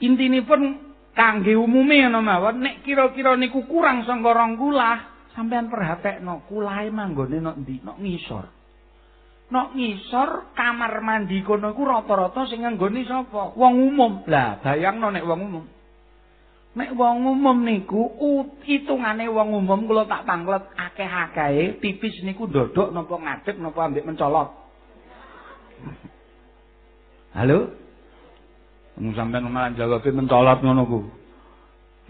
intinipun 0.00 0.89
kangge 1.20 1.52
umume 1.52 2.00
ana 2.00 2.24
mawon 2.24 2.64
nek 2.64 2.80
kira-kira 2.80 3.36
niku 3.36 3.68
kurang 3.68 4.08
sangka 4.08 4.32
rong 4.32 4.56
kulah 4.56 5.28
sampean 5.36 5.68
perhatekno 5.68 6.48
kulahe 6.48 6.88
manggone 6.88 7.44
nok 7.44 7.56
ndi 7.60 7.84
nok 7.84 8.00
ngisor 8.00 8.44
Nok 9.50 9.74
ngisor 9.74 10.54
kamar 10.54 11.02
mandi 11.02 11.42
kono 11.42 11.74
iku 11.74 11.82
rata-rata 11.82 12.46
sing 12.46 12.62
nggone 12.62 13.02
sapa? 13.02 13.50
Wong 13.58 13.74
umum. 13.82 14.22
Lah, 14.30 14.62
bayangno 14.62 15.10
nek 15.10 15.26
wong 15.26 15.40
umum. 15.42 15.66
Nek 16.78 16.94
wong 16.94 17.26
umum 17.26 17.58
niku 17.66 18.14
hitungane 18.62 19.26
wong 19.26 19.50
umum 19.50 19.90
kula 19.90 20.06
tak 20.06 20.22
tanglet 20.22 20.70
akeh-akehe 20.78 21.82
pipis 21.82 22.22
niku 22.22 22.46
ndodok 22.46 22.94
napa 22.94 23.10
ngadeg 23.18 23.58
napa 23.58 23.90
ambek 23.90 24.06
mencolot. 24.06 24.54
Halo? 27.36 27.74
Wong 29.00 29.16
sampean 29.16 29.48
malah 29.48 29.72
jawabe 29.72 30.12
mencolot 30.12 30.60
ngono 30.60 30.84
ku. 30.84 31.00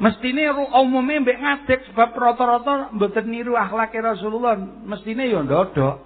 Mestine 0.03 0.51
umume 0.75 1.23
mbek 1.23 1.39
ngadeg 1.39 1.81
sebab 1.93 2.11
rata-rata 2.19 2.91
mboten 2.91 3.31
niru 3.31 3.55
akhlak 3.55 3.95
Rasulullah, 3.95 4.59
mestine 4.59 5.31
ya 5.31 5.39
ndodok. 5.45 6.03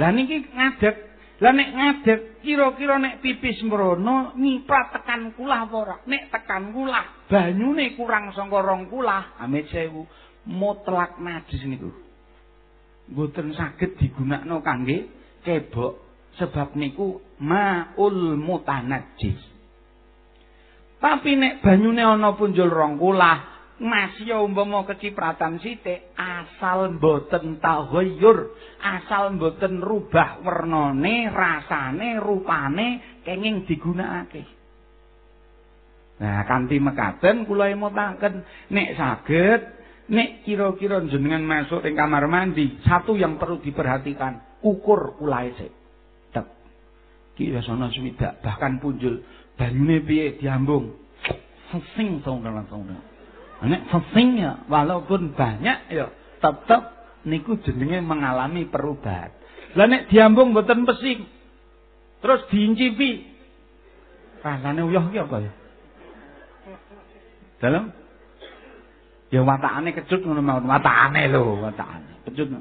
Lah 0.00 0.10
niki 0.10 0.42
ngadeg. 0.42 0.96
Lah 1.38 1.52
nek 1.54 1.70
ngadeg 1.70 2.18
kira-kira 2.42 2.98
nek 2.98 3.22
pipis 3.22 3.62
mrono 3.62 4.34
nyiprat 4.34 4.96
tekan 4.96 5.36
kulah 5.38 5.70
apa 5.70 5.76
ora? 5.76 5.96
Nek 6.08 6.34
tekan 6.34 6.74
kulah, 6.74 7.28
banyune 7.30 7.94
kurang 7.94 8.34
saka 8.34 8.58
rong 8.58 8.90
kulah, 8.90 9.38
amit 9.38 9.70
sewu 9.70 10.08
mutlak 10.48 11.20
najis 11.22 11.62
niku. 11.68 11.94
Mboten 13.12 13.54
saged 13.54 13.98
digunakno 14.00 14.64
kangge 14.64 15.06
kebok 15.46 16.00
sebab 16.40 16.74
niku 16.80 17.20
maul 17.38 18.40
mutanajis. 18.40 19.51
Tapi 21.02 21.34
nek 21.34 21.66
banyune 21.66 21.98
ana 21.98 22.38
punjul 22.38 22.70
rong 22.70 22.94
kulah, 22.94 23.52
masya 23.82 24.38
umpama 24.38 24.86
kecipratan 24.86 25.58
sithik 25.58 26.14
asal 26.14 26.94
mboten 26.94 27.58
taghayyur 27.58 28.54
asal 28.78 29.34
mboten 29.34 29.82
rubah 29.82 30.38
wernane 30.46 31.26
rasane 31.26 32.22
rupane 32.22 33.18
kenging 33.26 33.66
digunakake. 33.66 34.46
Nah 36.22 36.46
kanthi 36.46 36.78
mekaten 36.78 37.50
kula 37.50 37.74
emutaken 37.74 38.46
nek 38.70 38.88
saged 38.94 39.60
nek 40.06 40.46
kira-kira 40.46 41.02
jenengan 41.10 41.42
masuk 41.42 41.82
ing 41.82 41.98
kamar 41.98 42.30
mandi 42.30 42.78
satu 42.86 43.18
yang 43.18 43.42
perlu 43.42 43.58
diperhatikan 43.58 44.62
ukur 44.62 45.18
kulae 45.18 45.50
sik. 45.58 45.72
Ki 47.32 47.48
wis 47.48 47.64
ana 47.64 47.88
swidak 47.88 48.44
bahkan 48.44 48.76
punjul 48.76 49.24
banyune 49.56 50.02
piye 50.04 50.36
diambung. 50.38 50.96
Sing 51.96 52.20
song 52.20 52.44
langsung. 52.44 52.84
Nek 53.62 53.82
sing 54.12 54.36
ya 54.36 54.66
walaupun 54.68 55.32
banyak 55.32 55.78
ya 55.88 56.10
tetep 56.42 56.82
niku 57.24 57.56
jenenge 57.62 58.02
mengalami 58.02 58.66
perubahan. 58.68 59.30
Lah 59.78 59.86
nek 59.88 60.12
diambung 60.12 60.52
mboten 60.52 60.84
pesing. 60.84 61.24
Terus 62.20 62.44
diincipi. 62.52 63.30
Rasane 64.42 64.82
uyah 64.82 65.06
ki 65.08 65.18
apa 65.22 65.36
ya? 65.38 65.52
Dalam 67.62 67.94
Ya 69.32 69.40
watakane 69.40 69.96
kecut 69.96 70.20
ngono 70.28 70.44
mawon, 70.44 70.68
watakane 70.68 71.24
lho, 71.32 71.56
watakane. 71.64 72.20
Kecut. 72.28 72.52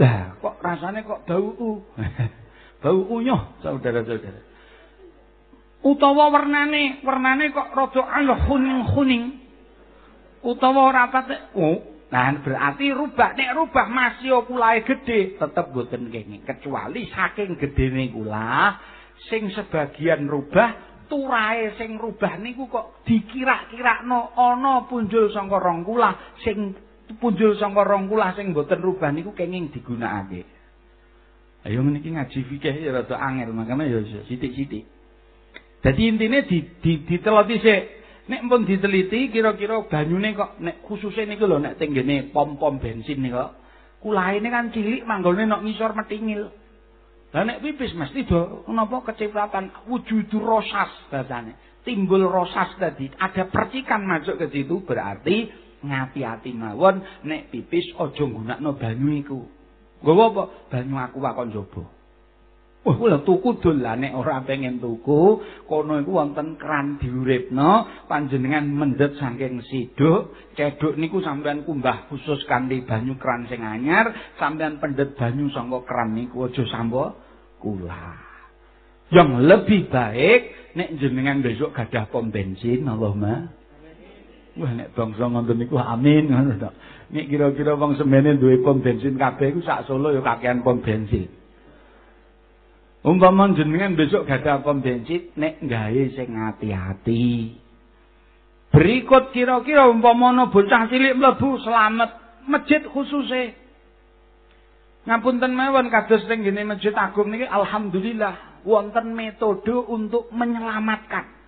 Lah, 0.00 0.40
kok 0.40 0.56
rasane 0.64 1.04
kok 1.04 1.28
bau 1.28 1.52
u. 1.52 1.84
bau 2.82 2.98
unyuh, 3.12 3.60
saudara-saudara. 3.60 4.40
Utawa 5.78 6.34
warnane, 6.34 6.98
warnane 7.06 7.54
kok 7.54 7.70
rada 7.70 8.02
aloh 8.18 8.38
kuning-kuning. 8.50 9.24
Utawa 10.42 10.90
ora 10.90 11.06
pate. 11.06 11.54
Oh, 11.54 11.78
nah 12.10 12.34
berarti 12.42 12.90
rubah 12.90 13.38
nek 13.38 13.50
rubah 13.54 13.86
masih 13.86 14.42
kulae 14.42 14.82
gedhe, 14.82 15.38
tetep 15.38 15.66
boten 15.70 16.10
kenging. 16.10 16.42
Kecuali 16.42 17.06
saking 17.14 17.54
gedene 17.62 18.10
kula 18.10 18.74
sing 19.30 19.54
sebagian 19.54 20.26
rubah 20.26 20.88
turahe 21.06 21.74
sing 21.78 21.94
rubah 21.96 22.38
niku 22.42 22.66
kok 22.68 23.02
dikira-kirakno 23.08 24.34
ana 24.36 24.84
punjul 24.86 25.32
saka 25.32 25.56
rong 25.56 25.82
kula 25.82 26.36
sing 26.44 26.76
punjul 27.18 27.56
saka 27.56 27.82
rong 27.86 28.10
kula 28.10 28.34
sing 28.34 28.50
boten 28.50 28.82
rubah 28.82 29.14
niku 29.14 29.30
kenging 29.32 29.70
digunakake. 29.70 30.42
Ayo 31.66 31.82
meniki 31.82 32.14
ngaji 32.14 32.38
fikih 32.50 32.82
ya 32.82 32.90
rada 32.94 33.14
angel 33.18 33.50
makane 33.54 33.90
ya 33.90 33.98
sithik-sithik. 34.26 34.97
Dadi 35.78 36.02
intine 36.10 36.42
di, 36.46 36.58
di 36.82 36.92
diteliti 37.06 37.56
sik. 37.62 37.82
Nek 38.28 38.44
pun 38.44 38.68
diteliti 38.68 39.32
kira-kira 39.32 39.88
banyune 39.88 40.36
kok 40.36 40.60
nek 40.60 40.84
khususe 40.84 41.24
niku 41.24 41.48
lho 41.48 41.64
nek 41.64 41.80
tenggene 41.80 42.28
pom-pom 42.28 42.76
bensin 42.76 43.24
niku 43.24 43.40
kulaine 44.02 44.48
kan 44.50 44.70
cilik 44.70 45.02
manggone 45.04 45.46
nek 45.46 45.62
ngisor 45.64 45.94
metingil. 45.94 46.52
Lah 47.28 47.44
nek 47.44 47.60
pipis 47.60 47.92
mesti 47.92 48.24
do 48.24 48.64
napa 48.72 49.04
kecipratan 49.12 49.88
wujudur 49.88 50.44
rosas 50.44 50.92
bahasane. 51.12 51.82
Timbul 51.84 52.28
rosas 52.28 52.76
tadi, 52.76 53.08
ada 53.16 53.48
percikan 53.48 54.04
masuk 54.04 54.36
ke 54.36 54.46
situ 54.52 54.84
berarti 54.84 55.48
ngati-ati 55.80 56.52
mawon 56.52 57.00
nek 57.24 57.48
pipis 57.48 57.96
aja 57.96 58.24
nggunakno 58.24 58.76
banyu 58.76 59.08
iku. 59.24 59.40
Nggawa 60.04 60.24
apa? 60.30 60.42
Banyu 60.68 60.94
aku 61.00 61.18
wakon 61.20 61.48
njaba. 61.48 61.82
Wah, 62.86 62.94
kula 62.94 63.26
tuku 63.26 63.58
dolan 63.58 64.06
nek 64.06 64.14
ora 64.14 64.38
pengen 64.46 64.78
tuku, 64.78 65.42
kono 65.66 65.98
iku 65.98 66.14
wonten 66.14 66.54
keran 66.54 66.94
diuripno, 67.02 68.06
panjenengan 68.06 68.70
mendhet 68.70 69.18
saking 69.18 69.58
siduk, 69.66 70.30
cedhuk 70.54 70.94
niku 70.94 71.18
sampean 71.18 71.66
kumbah 71.66 72.06
khusus 72.06 72.38
kanthi 72.46 72.86
banyu 72.86 73.18
keran 73.18 73.50
sing 73.50 73.66
anyar, 73.66 74.14
sampean 74.38 74.78
pendhet 74.78 75.18
banyu 75.18 75.50
saka 75.50 75.82
keran 75.90 76.14
niku 76.14 76.46
aja 76.46 76.62
sambo 76.70 77.18
kula. 77.58 78.14
Yang 79.10 79.30
lebih 79.42 79.80
baik 79.90 80.40
nek 80.78 81.02
jenengan 81.02 81.42
besok 81.42 81.74
gadah 81.74 82.06
pom 82.14 82.30
bensin, 82.30 82.86
Allahumma. 82.86 83.58
Wah 84.54 84.70
nek 84.70 84.94
bangsa 84.94 85.26
ngoten 85.26 85.58
niku 85.58 85.82
amin 85.82 86.30
ngono 86.30 86.70
kira-kira 87.08 87.74
wong 87.74 87.98
semene 87.98 88.38
duwe 88.38 88.62
pom 88.62 88.84
bensin 88.84 89.18
kabeh 89.18 89.50
iku 89.50 89.60
sak 89.66 89.88
Solo 89.90 90.14
ya 90.14 90.22
kakean 90.22 90.62
pom 90.62 90.78
bensin. 90.78 91.37
Umpama 93.06 93.54
jenengan 93.54 93.94
besok 93.94 94.26
gadah 94.26 94.58
pom 94.66 94.82
nek 94.82 95.54
gawe 95.62 96.02
sing 96.18 96.34
hati-hati. 96.34 97.54
Berikut 98.74 99.30
kira-kira 99.30 99.86
umpama 99.86 100.34
ana 100.34 100.50
bocah 100.50 100.90
cilik 100.90 101.14
mlebu 101.14 101.62
selamat 101.62 102.10
masjid 102.50 102.82
khususe. 102.84 103.54
Ngapunten 105.08 105.56
mawon 105.56 105.88
kados 105.88 106.26
teng 106.28 106.44
ngene 106.44 106.68
Masjid 106.68 106.92
Agung 106.92 107.32
niki 107.32 107.48
alhamdulillah 107.48 108.60
wonten 108.68 109.16
metode 109.16 109.72
untuk 109.88 110.28
menyelamatkan. 110.36 111.38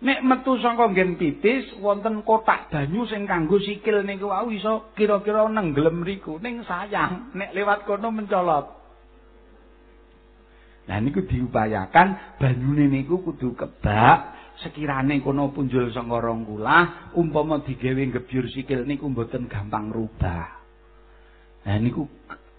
Nek 0.00 0.24
metu 0.24 0.56
saka 0.58 0.90
nggen 0.90 1.20
pipis 1.20 1.78
wonten 1.78 2.24
kotak 2.26 2.72
banyu 2.72 3.06
sing 3.06 3.28
kanggo 3.28 3.60
sikil 3.60 4.02
niku 4.02 4.32
wau 4.32 4.48
iso 4.50 4.90
kira-kira 4.96 5.46
nengglem 5.46 6.02
riku. 6.02 6.40
Ning 6.42 6.64
sayang 6.66 7.30
nek 7.36 7.52
lewat 7.54 7.86
kono 7.86 8.08
mencolot. 8.08 8.79
Nah 10.90 10.98
niku 10.98 11.22
diupayakan 11.22 12.34
banyune 12.42 12.90
niku 12.90 13.22
kudu 13.22 13.54
kebak 13.54 14.34
sekirane 14.58 15.22
kono 15.22 15.54
punjul 15.54 15.94
sanga 15.94 16.18
rong 16.18 16.42
kula 16.42 17.14
umpama 17.14 17.62
digawe 17.62 18.02
gebyur 18.18 18.50
sikil 18.50 18.82
niku 18.82 19.06
mboten 19.06 19.46
gampang 19.46 19.94
rubah. 19.94 20.50
Nah 21.62 21.78
niku 21.78 22.10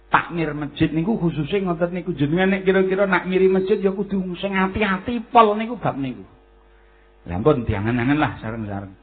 takmir 0.08 0.56
masjid 0.56 0.88
niku 0.88 1.20
khususe 1.20 1.60
ngoten 1.60 1.92
niku 1.92 2.16
jenengan 2.16 2.56
nek 2.56 2.64
kira-kira 2.64 3.04
nak 3.04 3.28
miri 3.28 3.52
masjid 3.52 3.76
ya 3.76 3.92
kudu 3.92 4.32
sing 4.40 4.56
ati-ati 4.56 5.28
pol 5.28 5.52
niku 5.52 5.76
bab 5.76 6.00
niku. 6.00 6.24
Lah 7.28 7.36
ampun 7.36 7.68
diangen-angen 7.68 8.16
lah 8.16 8.40
sareng-sareng. 8.40 8.96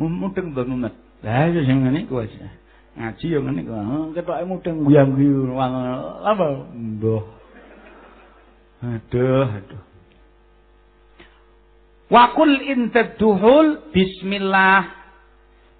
Mudeng 0.00 0.56
mumet. 0.56 0.96
Lah 1.20 1.44
ya 1.44 1.60
sing 1.60 1.84
ngene 1.84 2.08
iku 2.08 2.24
wis. 2.24 2.32
Ngaji 2.96 3.26
ya 3.36 3.38
ngene 3.44 3.60
iku. 3.68 3.72
Ketoke 4.16 4.44
mudeng 4.48 4.80
guyang-guyu 4.88 5.52
apa? 5.60 6.72
Mbah. 6.72 7.39
Aduh, 8.80 9.44
aduh. 9.44 9.82
Wakul 12.10 12.64
intadduhul 12.64 13.92
bismillah. 13.92 14.98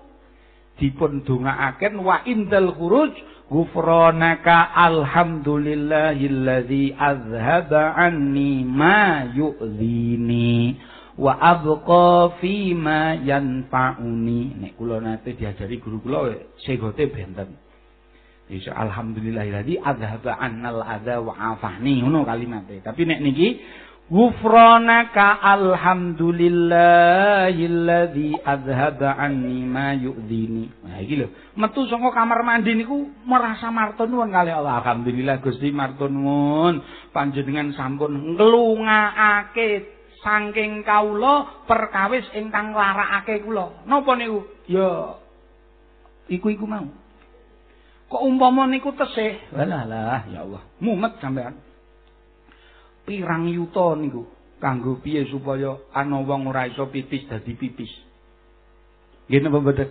dipun 0.76 1.24
dongaaken 1.24 2.02
wa 2.02 2.20
indal 2.26 2.74
khuruj 2.74 3.14
ghufranaka 3.50 4.74
alhamdulillahilladzi 4.74 6.94
azhaba 6.98 7.94
anni 7.94 8.64
ma 8.66 9.24
yu'dhini 9.30 10.76
wa 11.16 11.32
abqa 11.38 12.34
fi 12.42 12.74
ma 12.74 13.14
yanfa'uni. 13.16 14.56
Nek 14.60 14.76
kula 14.76 15.00
nate 15.00 15.32
diajari 15.38 15.78
guru 15.78 16.00
kula 16.02 16.34
segote 16.66 17.06
benten. 17.08 17.56
Iso 18.46 18.70
alhamdulillahilladzi 18.70 19.82
azhaba 19.82 20.38
annal 20.38 20.78
adza 20.86 21.18
wa 21.18 21.34
afahni 21.34 21.98
ngono 21.98 22.22
kalimate 22.22 22.78
tapi 22.78 23.02
nek 23.02 23.18
niki 23.18 23.58
Ghufranaka 24.06 25.42
alhamdulillahilladzi 25.42 28.38
azhaba 28.38 29.18
anni 29.18 29.66
ma 29.66 29.98
yu'dini. 29.98 30.70
Nah 30.86 31.02
iki 31.02 31.18
lho, 31.18 31.26
metu 31.58 31.90
saka 31.90 32.14
kamar 32.14 32.46
mandi 32.46 32.78
niku 32.78 33.10
merasa 33.26 33.66
martun 33.74 34.14
nuwun 34.14 34.30
kali 34.30 34.54
Allah. 34.54 34.78
Alhamdulillah 34.78 35.42
Gusti 35.42 35.74
martun 35.74 36.22
nuwun. 36.22 36.86
Panjenengan 37.10 37.74
sampun 37.74 38.38
nglungaake 38.38 39.90
saking 40.22 40.86
kawula 40.86 41.66
perkawis 41.66 42.30
ingkang 42.38 42.78
larakake 42.78 43.42
kula. 43.42 43.82
Napa 43.90 44.14
niku? 44.14 44.46
Ya 44.70 45.18
iku-iku 46.30 46.62
mau. 46.62 46.86
Kok 48.06 48.22
umpama 48.22 48.70
niku 48.70 48.94
tesih? 48.94 49.50
Walah 49.50 50.30
ya 50.30 50.46
Allah, 50.46 50.62
mumet 50.78 51.18
sampean. 51.18 51.65
Pirang 53.06 53.46
yuta 53.48 53.94
niku 53.94 54.26
kanggo 54.58 54.98
piye 55.00 55.24
supaya 55.30 55.78
ana 55.94 56.20
wong 56.20 56.50
ora 56.50 56.66
iso 56.66 56.90
pipis 56.90 57.28
dadi 57.30 57.54
pipis. 57.54 57.92
Nggih 59.30 59.40
napa 59.42 59.58
mboten? 59.62 59.88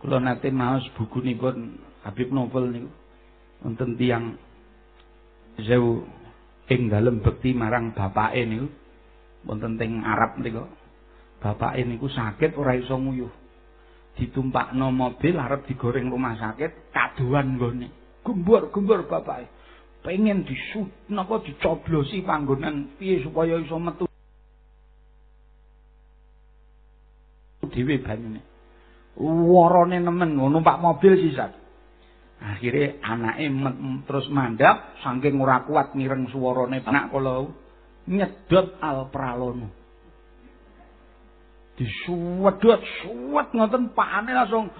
Kula 0.00 0.18
nate 0.20 0.48
maos 0.52 0.84
bukunipun 0.96 1.80
Habib 2.04 2.28
Novel 2.32 2.64
niku. 2.72 2.90
Wonten 3.64 3.96
tiyang 3.96 4.36
sewu 5.64 6.04
ing 6.68 6.92
dalem 6.92 7.24
bekti 7.24 7.56
marang 7.56 7.96
bapake 7.96 8.44
niku. 8.44 8.68
Wonten 9.48 9.80
teng 9.80 10.04
Arab 10.04 10.38
niku. 10.40 10.64
Bapake 11.40 11.84
niku 11.84 12.06
sakit 12.08 12.56
ora 12.56 12.76
iso 12.76 12.96
nguyuh. 12.96 13.32
Ditumpakno 14.16 14.88
mobil 14.96 15.36
arep 15.36 15.68
digoreng 15.68 16.08
rumah 16.08 16.40
sakit, 16.40 16.88
kaduan 16.88 17.60
nggone. 17.60 17.92
Gembur-gembur 18.24 19.04
bapake. 19.04 19.44
Pengen 20.06 20.46
disut 20.46 20.86
napa 21.10 21.42
dicoblosi 21.42 22.22
panggonan 22.22 22.94
piye 22.94 23.26
supaya 23.26 23.58
iso 23.58 23.74
metu 23.82 24.06
dhewe 27.66 27.98
banyune. 27.98 28.38
Warane 29.18 29.98
nemen 29.98 30.38
numpak 30.38 30.78
mobil 30.78 31.18
sisat. 31.18 31.58
Akhire 32.38 33.02
anake 33.02 33.50
terus 34.06 34.30
mandap 34.30 34.94
saking 35.02 35.42
ora 35.42 35.66
kuat 35.66 35.98
mireng 35.98 36.30
suwarane 36.30 36.86
anak 36.86 37.10
kula 37.10 37.50
nyedot 38.06 38.78
alpralono. 38.78 39.74
Disuwedot 41.74 42.78
suwet 43.02 43.50
ngoten 43.50 43.90
pakane 43.90 44.38
langsung 44.38 44.70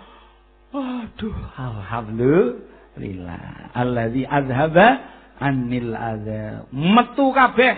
aduh 0.70 1.34
alhamdulillah 1.58 3.74
allazi 3.74 4.22
azhaba 4.22 5.15
anil 5.40 5.92
adza. 5.92 6.68
Metu 6.72 7.32
kabeh. 7.32 7.76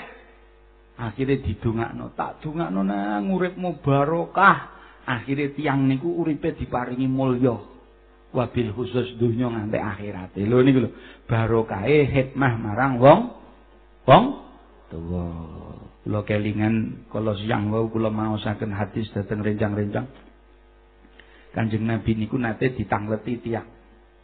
Akhire 0.99 1.38
didongakno. 1.42 2.14
Tak 2.18 2.42
dongakno 2.42 2.83
nang 2.83 3.31
uripmu 3.31 3.79
barokah. 3.83 4.77
Akhire 5.09 5.57
tiang 5.57 5.88
niku 5.88 6.21
uripe 6.21 6.53
diparingi 6.53 7.09
mulya. 7.09 7.57
Wabil 8.29 8.77
khusus 8.77 9.16
dunya 9.16 9.49
nganti 9.49 9.81
akhirat 9.81 10.37
lho 10.37 10.61
niku 10.61 10.79
lho. 10.85 10.90
Barokahe 11.25 12.05
hikmah 12.05 12.55
marang 12.61 13.01
wong 13.01 13.21
wong 14.05 14.25
tuwa. 14.92 15.25
Kula 16.05 16.25
kelingan 16.25 17.09
kala 17.12 17.37
siang 17.40 17.73
wau 17.73 17.88
kula 17.88 18.09
maosaken 18.12 18.73
hadis 18.73 19.09
dhateng 19.12 19.44
rencang-rencang. 19.44 20.09
Kanjeng 21.57 21.85
Nabi 21.88 22.16
niku 22.16 22.37
nate 22.37 22.73
ditangleti 22.77 23.40
tiang 23.40 23.78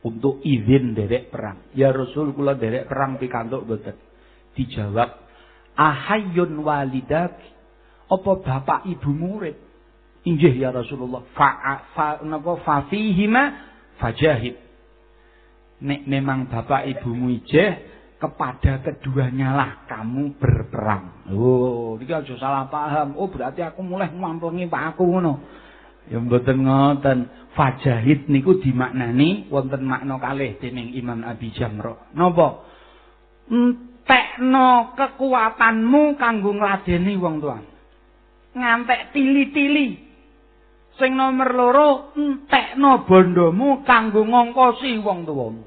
untuk 0.05 0.45
izin 0.45 0.93
derek 0.93 1.33
perang. 1.33 1.73
Ya 1.73 1.89
Rasul 1.91 2.37
kula 2.37 2.55
derek 2.55 2.87
perang 2.87 3.17
pikantuk 3.17 3.65
boten. 3.65 3.97
Dijawab, 4.53 5.11
"Ahayyun 5.75 6.61
walidak?" 6.61 7.41
Apa 8.05 8.37
bapak 8.45 8.85
ibu 8.85 9.11
murid? 9.11 9.57
Injih 10.29 10.53
ya 10.57 10.73
Rasulullah. 10.73 11.25
Fa, 11.33 11.81
fa 11.97 12.21
napa 12.21 12.61
fa 12.61 12.85
fajahid. 13.99 14.57
Nek 15.85 16.01
memang 16.09 16.49
bapak 16.49 16.87
ibumu 16.89 17.29
ijeh 17.35 17.73
kepada 18.17 18.81
keduanya 18.81 19.53
lah 19.53 19.71
kamu 19.85 20.41
berperang. 20.41 21.29
Oh, 21.35 22.01
iki 22.01 22.09
aja 22.09 22.35
salah 22.41 22.65
paham. 22.73 23.21
Oh, 23.21 23.29
berarti 23.29 23.61
aku 23.61 23.85
mulai 23.85 24.09
mampungi 24.09 24.65
Pak 24.65 24.97
aku 24.97 25.05
ngono. 25.05 25.45
Ya 26.11 26.19
mboten 26.21 26.65
ngoten. 26.65 27.19
Fajahid 27.55 28.27
niku 28.27 28.59
dimaknani 28.59 29.47
wonten 29.47 29.87
makna 29.87 30.19
kalih 30.19 30.59
dening 30.59 30.91
Imam 30.99 31.23
Abi 31.23 31.55
Jamrah. 31.55 32.11
Napa? 32.11 32.67
Entekno 33.47 34.91
kekuatanmu 34.99 36.19
kanggo 36.19 36.51
ngladeni 36.51 37.15
wong 37.15 37.39
tuan. 37.39 37.63
Ngantek 38.59 39.15
tili-tili 39.15 40.05
Sing 40.95 41.19
nomor 41.19 41.51
loro 41.51 41.89
entekno 42.15 43.03
bondomu 43.03 43.83
kanggo 43.83 44.23
ngongkosi 44.23 45.03
wong 45.03 45.27
tuwamu. 45.27 45.65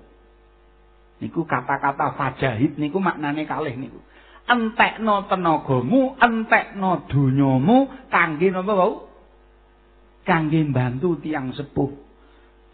Niku 1.20 1.44
kata-kata 1.44 2.16
fajahid 2.16 2.80
niku 2.80 3.04
maknane 3.04 3.44
kalih 3.44 3.76
niku. 3.76 4.00
Entekno 4.48 5.28
tenagamu, 5.28 6.16
entekno 6.16 7.04
donyamu 7.12 8.08
kangge 8.08 8.48
napa 8.56 8.72
wau? 8.72 9.07
Kangge 10.28 10.60
bantu 10.68 11.16
tiang 11.24 11.56
sepuh. 11.56 12.04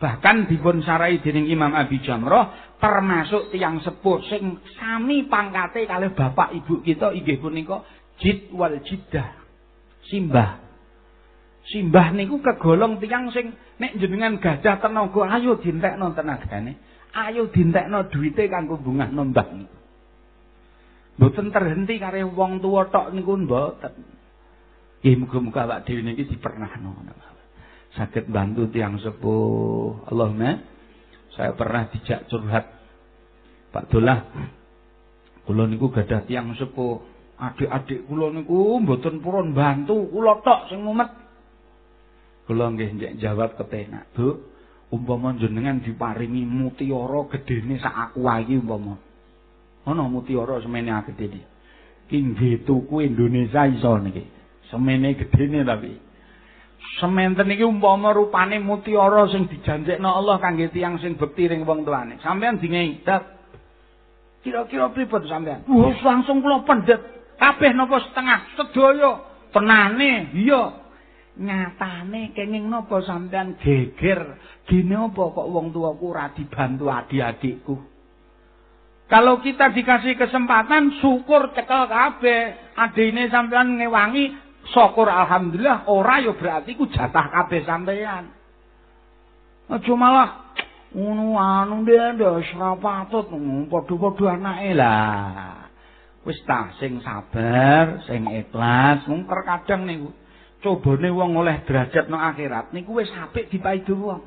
Bahkan 0.02 0.50
dipun 0.50 0.82
sarai 0.82 1.22
dening 1.22 1.54
Imam 1.54 1.70
Abi 1.78 2.02
Jamrah 2.02 2.76
termasuk 2.82 3.54
tiang 3.54 3.78
sepuh 3.78 4.26
sing 4.26 4.58
sami 4.74 5.30
pangkate 5.30 5.86
kalih 5.86 6.18
bapak 6.18 6.50
ibu 6.58 6.82
kita 6.82 7.14
inggih 7.14 7.38
punika 7.38 7.86
jid 8.18 8.50
wal 8.58 8.74
jiddah. 8.82 9.38
Simbah 10.10 10.64
Simbah 11.64 12.12
niku 12.12 12.44
kegolong 12.44 13.00
tiang 13.00 13.32
sing 13.32 13.56
nek 13.80 13.96
jenengan 13.96 14.36
gajah 14.42 14.84
tenaga 14.84 15.22
ayo 15.40 15.56
dintekno 15.62 16.12
tenagane. 16.12 16.76
Ayo 17.16 17.48
dintekno 17.48 18.12
duwite 18.12 18.52
kanggo 18.52 18.76
bungah 18.82 19.08
nombah 19.14 19.48
niku. 19.56 19.78
Mboten 21.22 21.54
terhenti 21.54 22.02
kare 22.02 22.26
wong 22.26 22.60
tuwa 22.60 22.90
tok 22.90 23.16
niku 23.16 23.38
mboten. 23.40 23.94
Nggih 25.00 25.16
muga-muga 25.24 25.64
awak 25.64 25.88
dhewe 25.88 26.04
niki 26.04 26.28
dipernahno 26.28 26.92
Saged 27.94 28.26
bantu 28.30 28.70
tiang 28.74 28.98
sepuh. 28.98 30.10
Allahumma 30.10 30.62
saya 31.34 31.54
pernah 31.58 31.90
dijak 31.90 32.30
curhat 32.30 32.66
Pak 33.74 33.90
Dolah. 33.90 34.22
Kula 35.44 35.66
niku 35.66 35.90
gadah 35.90 36.26
tiang 36.26 36.54
sepuh. 36.58 37.14
Adik-adik 37.38 38.06
kula 38.06 38.30
niku 38.30 38.78
mboten 38.80 39.20
purun 39.20 39.52
bantu, 39.52 40.08
kula 40.10 40.40
tok 40.46 40.70
sing 40.70 40.86
mumet. 40.86 41.10
Kula 42.46 42.72
nggih 42.72 43.18
jawab 43.18 43.58
kepenak, 43.58 44.14
Bu. 44.14 44.54
Umpama 44.94 45.34
jenengan 45.42 45.82
diparingi 45.82 46.46
mutiara 46.46 47.26
gedene 47.34 47.82
sak 47.82 48.14
aku 48.14 48.30
iki 48.30 48.62
umpama. 48.62 48.94
Ana 49.90 50.06
mutiara 50.06 50.62
semene 50.62 50.94
gedene. 51.10 51.42
Ki 52.06 52.22
nggih 52.22 52.62
tuku 52.62 53.02
Indonesia 53.02 53.66
iso 53.66 53.98
niki. 53.98 54.22
Semene 54.70 55.18
gedene 55.18 55.66
tapi. 55.66 55.98
Sementen 57.00 57.50
iki 57.52 57.64
umpama 57.64 58.14
rupane 58.14 58.60
mutiara 58.60 59.28
sing 59.32 59.50
dijanjekno 59.50 60.08
Allah 60.08 60.38
kangge 60.38 60.70
tiyang 60.70 61.00
sing 61.00 61.16
bekti 61.18 61.48
ring 61.48 61.64
wong 61.64 61.88
tuane. 61.88 62.20
Sampeyan 62.22 62.60
dingehi, 62.60 63.02
"Dat, 63.02 63.24
kira-kira 64.46 64.92
pripun 64.94 65.24
sampeyan?" 65.26 65.66
Wes 65.68 66.00
langsung 66.04 66.44
kula 66.44 66.62
pendet. 66.68 67.02
Kabeh 67.40 67.74
napa 67.74 67.98
setengah 68.00 68.40
sedaya 68.56 69.12
tenane, 69.52 70.32
iya. 70.38 70.84
nyatane 71.34 72.30
kenging 72.38 72.70
napa 72.70 73.02
sampean 73.02 73.58
geger 73.58 74.38
gene 74.70 75.10
apa 75.10 75.24
kok 75.34 75.50
wong 75.50 75.74
tuaku 75.74 76.14
ora 76.14 76.30
dibantu 76.30 76.94
adik-adikku 76.94 77.76
kalau 79.10 79.42
kita 79.42 79.74
dikasih 79.74 80.14
kesempatan 80.14 81.02
syukur 81.02 81.50
cekel 81.58 81.90
kabeh 81.90 82.54
adine 82.78 83.34
sampean 83.34 83.82
ngewangi 83.82 84.30
syukur 84.72 85.10
alhamdulillah 85.10 85.90
ora 85.92 86.24
ya 86.24 86.32
berarti 86.32 86.78
ku 86.80 86.88
jatah 86.88 87.28
kabeh 87.34 87.68
sampean 87.68 88.32
aja 89.68 89.94
malah 89.98 90.56
ngono 90.94 91.36
anu 91.36 91.84
ndek 91.84 92.22
ora 92.22 92.78
patut 92.80 93.28
padha-padha 93.68 94.40
anake 94.40 94.72
lah 94.78 95.68
wis 96.24 96.40
ta 96.48 96.72
sing 96.80 97.04
sabar 97.04 98.00
sing 98.08 98.24
ikhlas 98.32 99.04
mung 99.12 99.28
terkadang 99.28 99.84
niku 99.84 100.10
cobane 100.64 101.12
wong 101.12 101.36
oleh 101.36 101.60
derajat 101.68 102.08
nang 102.08 102.24
akhirat 102.24 102.72
niku 102.72 103.04
wis 103.04 103.12
apik 103.12 103.52
dipaido 103.52 104.00
wong. 104.00 104.24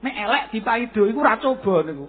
Nek 0.00 0.14
elek 0.14 0.44
dipaido 0.54 1.04
iku 1.10 1.18
ora 1.20 1.36
coba 1.42 1.82
niku. 1.82 2.06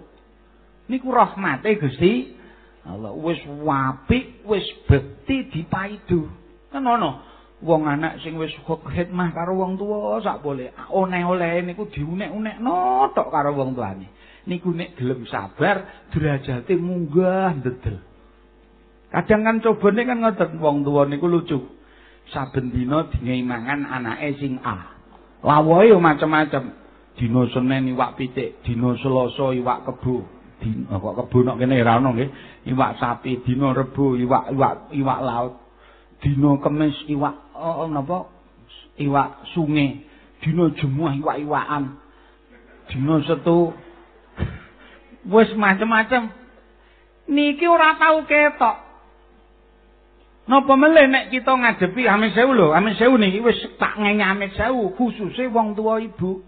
Niku 0.86 1.08
rahmate 1.10 1.76
Gusti 1.82 2.38
Allah 2.86 3.14
wis 3.14 3.42
apik, 3.46 4.46
wis 4.46 4.66
bekti 4.86 5.50
dipaido. 5.50 6.30
Kan 6.72 6.88
ana 6.88 7.20
wong 7.60 7.84
anak 7.84 8.18
sing 8.24 8.40
wis 8.40 8.50
khidmah 8.64 9.30
karo 9.36 9.54
wong 9.54 9.76
tuwa 9.76 10.18
sak 10.24 10.40
boleh 10.40 10.72
oleh-oleh 10.90 11.62
niku 11.62 11.86
diunek-unekno 11.92 13.12
tok 13.12 13.28
karo 13.28 13.52
wong 13.52 13.76
tuane. 13.76 14.08
Niku 14.48 14.74
nek 14.74 14.98
gelem 14.98 15.22
sabar 15.30 16.08
derajate 16.10 16.74
munggah 16.74 17.54
ndedel. 17.60 18.00
Kadang 19.12 19.44
kan 19.44 19.56
cobane 19.60 20.02
kan 20.02 20.18
ngoten 20.24 20.50
wong 20.58 20.82
tuwa 20.82 21.04
niku 21.06 21.28
lucu. 21.28 21.60
saben 22.30 22.70
dina 22.70 23.10
dingai 23.10 23.42
mangan 23.42 23.84
anake 23.88 24.38
sing 24.38 24.62
A. 24.62 24.78
Lawohe 25.42 25.90
yo 25.90 25.98
macem-macem. 25.98 26.80
Dina 27.12 27.44
Senin 27.52 27.92
iwak 27.92 28.16
pitik, 28.16 28.64
dina 28.64 28.96
Selasa 28.96 29.52
iwak 29.52 29.84
kebo. 29.84 30.24
Dina 30.62 30.96
kok 30.96 31.14
kebo 31.18 31.38
nek 31.44 31.56
kene 31.60 31.82
ora 31.82 32.00
ono 32.00 32.16
nggih. 32.16 32.30
Iwak 32.72 32.96
sapi, 32.96 33.42
dina 33.44 33.74
Rebo 33.74 34.16
iwak 34.16 34.54
iwak 34.54 34.74
iwak 34.94 35.20
laut. 35.20 35.54
Dina 36.22 36.54
Kamis 36.62 36.94
iwak 37.10 37.34
oh, 37.58 37.90
napa? 37.90 38.30
Iwak 38.96 39.42
sungai. 39.52 40.06
Dina 40.38 40.70
Jumat 40.78 41.18
iwak-iwakan. 41.18 41.98
Dina 42.90 43.14
Setu 43.26 43.74
wis 45.26 45.50
macem-macem. 45.58 46.30
Niki 47.26 47.66
ora 47.66 47.98
tau 47.98 48.22
ketok. 48.26 48.76
Napa 50.42 50.74
melih 50.74 51.06
nek 51.06 51.30
kita 51.30 51.54
ngadepi 51.54 52.02
Amin 52.10 52.34
Sewu 52.34 52.50
lho, 52.50 52.74
Amin 52.74 52.98
Sewu 52.98 53.14
niki 53.14 53.38
wis 53.38 53.62
tak 53.78 53.94
ngene 53.94 54.26
Amin 54.26 54.50
Sewu 54.58 54.90
khususe 54.98 55.46
wong 55.46 55.78
tua 55.78 56.02
ibu. 56.02 56.42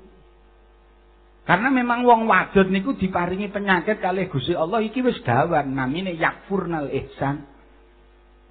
Karena 1.45 1.69
memang 1.69 2.03
wong 2.09 2.25
wadon 2.25 2.73
niku 2.73 2.97
diparingi 2.97 3.53
penyakit 3.53 4.01
kalih 4.01 4.33
Gusti 4.33 4.57
Allah 4.57 4.81
iki 4.81 5.05
wis 5.05 5.21
dawan 5.23 5.77
namine 5.77 6.17
yakfurnal 6.17 6.89
ihsan. 6.89 7.45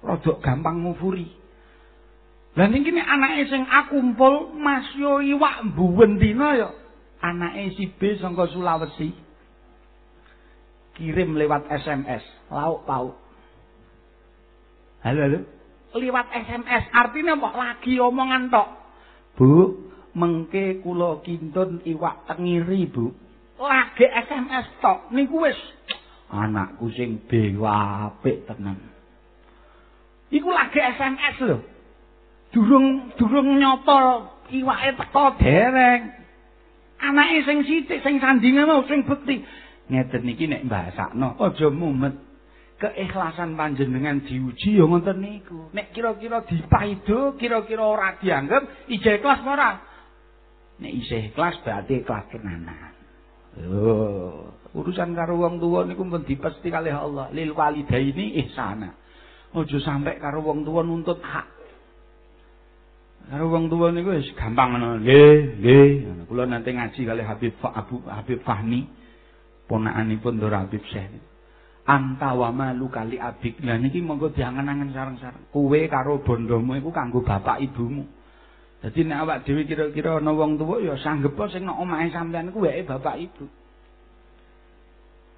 Rodok 0.04 0.44
gampang 0.44 0.84
ngufuri. 0.84 1.24
Lah 2.54 2.68
niki 2.70 2.92
nek 2.92 3.08
anake 3.08 3.50
sing 3.50 3.66
akumpul 3.66 4.54
Mas 4.54 4.86
yo 4.94 5.18
iwak 5.18 5.64
mbuwen 5.72 6.20
dina 6.22 6.54
ya 6.54 6.70
anake 7.24 7.74
si 7.74 7.88
B 7.88 8.14
saka 8.20 8.46
Sulawesi. 8.52 9.10
Kirim 10.94 11.34
lewat 11.34 11.66
SMS, 11.74 12.22
lauk 12.54 12.86
pauk. 12.86 13.18
Halo, 15.02 15.20
halo. 15.26 15.40
Liwat 15.98 16.30
SMS. 16.30 16.86
Artinya 16.94 17.34
apa? 17.34 17.48
Lagi 17.50 17.98
omongan 17.98 18.46
tok. 18.46 18.68
Bu, 19.34 19.50
mengke 20.14 20.78
kula 20.86 21.18
kintun 21.26 21.82
iwak 21.82 22.30
tengiri, 22.30 22.86
Bu. 22.86 23.10
Lagi 23.58 24.06
SMS 24.06 24.70
tok. 24.78 25.10
Niku 25.10 25.42
wis 25.42 25.58
anakku 26.34 26.90
sing 26.94 27.22
dewa 27.30 28.10
apik 28.10 28.46
tenan. 28.50 28.93
Iku 30.30 30.48
lagi 30.48 30.80
SMS 30.80 31.36
lho. 31.44 31.58
Durung 32.54 33.10
durung 33.18 33.58
nyoto 33.58 34.30
iwake 34.52 34.96
teko 34.96 35.24
dereng. 35.40 36.02
Anake 37.02 37.44
sing 37.44 37.58
sithik 37.66 38.00
sing 38.00 38.22
sandinge 38.22 38.64
mau 38.64 38.86
sing 38.86 39.04
bekti. 39.04 39.42
Ngeten 39.90 40.24
iki 40.30 40.48
nek 40.48 40.64
mbasakno 40.64 41.36
aja 41.36 41.68
mumet. 41.68 42.14
keikhlasan 42.84 43.54
panjenengan 43.54 44.20
diuji 44.26 44.76
ya 44.76 44.84
ngoten 44.84 45.18
niku. 45.22 45.70
Nek 45.70 45.94
kira-kira 45.94 46.42
dipaido, 46.44 47.38
kira-kira 47.38 47.84
ora 47.86 48.18
dianggep 48.18 48.90
ijeh 48.90 49.22
ikhlas 49.22 49.40
ora? 49.46 49.80
Nek 50.82 50.92
isih 50.92 51.30
ikhlas 51.32 51.56
berarti 51.62 52.02
ikhlas 52.02 52.26
tenanan. 52.34 52.92
Oh, 53.54 54.50
urusan 54.74 55.14
karo 55.14 55.38
wong 55.38 55.62
tuwa 55.62 55.86
niku 55.86 56.02
pun 56.02 56.26
dipesti 56.26 56.68
kalih 56.74 56.90
Allah. 56.90 57.30
Lil 57.30 57.54
walidaini 57.54 58.42
ihsana. 58.42 58.90
Aja 59.54 59.78
sampe 59.78 60.18
karo 60.18 60.42
wong 60.42 60.66
tuwa 60.66 60.82
nuntut 60.82 61.22
hak. 61.22 61.46
Karo 63.30 63.46
wong 63.54 63.70
tuwa 63.70 63.94
niku 63.94 64.18
wis 64.18 64.28
gampang 64.34 64.74
ngono. 64.74 64.98
Nggih, 64.98 65.62
nggih. 65.62 65.88
Kula 66.26 66.50
nanti 66.50 66.74
ngaji 66.74 67.00
kalih 67.06 67.22
Habib 67.22 67.54
Abu 67.62 68.02
Habib 68.10 68.42
Fahmi 68.42 68.90
ponakanipun 69.70 70.42
Dora 70.42 70.66
Habib 70.66 70.82
Syekh. 70.90 71.34
anta 71.84 72.32
wa 72.32 72.48
malu 72.50 72.88
kali 72.88 73.20
abik. 73.20 73.60
Lah 73.60 73.76
niki 73.76 74.00
monggo 74.00 74.32
diangen-angen 74.32 74.90
sareng-sareng. 74.92 75.52
Kowe 75.52 75.80
karo 75.88 76.20
bondomu 76.24 76.76
iku 76.80 76.90
kanggo 76.90 77.20
bapak 77.20 77.60
ibumu. 77.60 78.04
Dadi 78.80 79.00
nek 79.04 79.20
awak 79.24 79.38
dhewe 79.48 79.64
kira-kira 79.64 80.20
ana 80.20 80.32
wong 80.32 80.60
tuwa 80.60 80.80
ya 80.80 80.96
sanggep 81.00 81.36
sing 81.52 81.64
nek 81.64 81.76
omahe 81.76 82.08
sampean 82.12 82.52
ku 82.52 82.64
wae 82.64 82.84
bapak 82.84 83.16
ibu. 83.20 83.44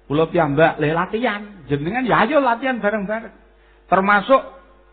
Kula 0.07 0.23
piyambak 0.31 0.79
le 0.79 0.95
latihan, 0.95 1.67
jenengan 1.67 2.07
ya 2.07 2.23
ayo 2.23 2.39
latihan 2.39 2.79
bareng-bareng. 2.79 3.46
Termasuk 3.87 4.41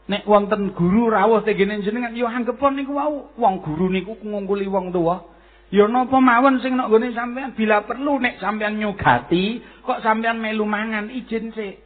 nek 0.06 0.22
wonten 0.28 0.70
guru 0.76 1.10
rawuh 1.10 1.42
tengene 1.42 1.82
jenengan 1.82 2.14
ya 2.14 2.30
anggepon 2.30 2.78
niku 2.78 2.94
wau 2.94 3.34
wong 3.34 3.64
guru 3.64 3.90
niku 3.90 4.14
ngungkuli 4.22 4.70
wong 4.70 4.94
tuwa. 4.94 5.26
Ya 5.74 5.90
napa 5.90 6.22
mawon 6.22 6.62
sing 6.62 6.78
nek 6.78 6.86
gone 6.86 7.10
sampean 7.10 7.56
bila 7.58 7.82
perlu 7.82 8.22
nek 8.22 8.38
sampean 8.38 8.78
nyugati 8.78 9.58
kok 9.82 10.04
sampean 10.06 10.38
melu 10.38 10.62
mangan 10.62 11.10
izin 11.10 11.50
sik. 11.50 11.82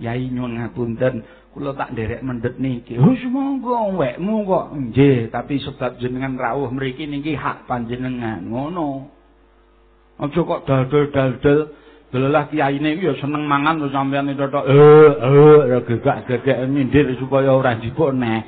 Yai 0.00 0.32
nyuwun 0.32 0.56
ngapunten, 0.56 1.20
kula 1.52 1.76
tak 1.76 1.92
nderek 1.92 2.24
mendhet 2.24 2.56
niki. 2.56 2.96
Wis 2.96 3.20
monggo 3.28 4.00
wekmu 4.00 4.48
kok. 4.48 4.66
Nggih, 4.72 5.28
tapi 5.28 5.60
sebab 5.60 6.00
jenengan 6.00 6.40
rawuh 6.40 6.72
mriki 6.72 7.04
niki 7.04 7.36
hak 7.36 7.68
panjenengan. 7.68 8.40
Ngono. 8.48 9.12
Aja 10.16 10.40
kok 10.40 10.64
dal-dal 10.64 11.68
Delalah 12.10 12.50
kiyaine 12.50 12.98
iki 12.98 13.06
ya 13.06 13.14
seneng 13.22 13.46
mangan 13.46 13.78
terus 13.78 13.94
sampean 13.94 14.26
itu 14.26 14.42
tok 14.50 14.66
eh 14.66 15.10
eh 15.14 15.78
gegak-gegek 15.86 16.58
nyindir 16.66 17.14
supaya 17.22 17.54
ora 17.54 17.78
njipuk 17.78 18.10
neh. 18.18 18.42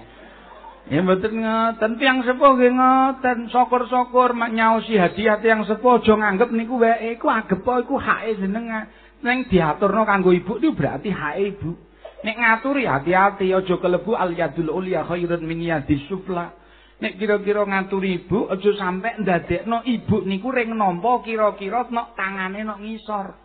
Ya 0.91 0.99
mboten 0.99 1.39
ngoten 1.39 1.95
tiyang 1.95 2.27
sepuh 2.27 2.59
nggih 2.59 2.75
ngoten. 2.75 3.39
Syukur-syukur 3.55 4.35
nyaosi 4.35 4.99
hadiah 4.99 5.39
tiyang 5.39 5.63
sepuh 5.63 6.03
aja 6.03 6.11
nganggep 6.19 6.51
niku 6.51 6.83
wae. 6.83 7.15
Iku 7.15 7.31
agepo 7.31 7.79
iku 7.79 8.03
hake 8.03 8.43
jenengan 8.43 8.91
ning 9.23 9.47
diaturno 9.47 10.03
kanggo 10.03 10.35
ibu 10.35 10.59
itu 10.59 10.75
berarti 10.75 11.15
hake 11.15 11.55
ibu. 11.55 11.79
Nek 12.27 12.37
ngaturi 12.43 12.83
hati-hati 12.91 13.55
aja 13.55 13.75
kelebu 13.79 14.19
al 14.19 14.35
yadul 14.35 14.75
ulya 14.75 15.07
khairun 15.07 15.47
min 15.47 15.63
yadis 15.63 16.03
sufla. 16.11 16.51
Nek 16.99 17.15
kira-kira 17.15 17.63
ngaturi 17.63 18.27
ibu 18.27 18.51
aja 18.51 18.71
sampe 18.75 19.23
ndadekno 19.23 19.87
ibu 19.87 20.27
niku 20.27 20.51
ring 20.51 20.75
nampa 20.75 21.23
kira-kira 21.23 21.87
nok 21.95 22.19
tangane 22.19 22.67
nok 22.67 22.83
ngisor 22.83 23.41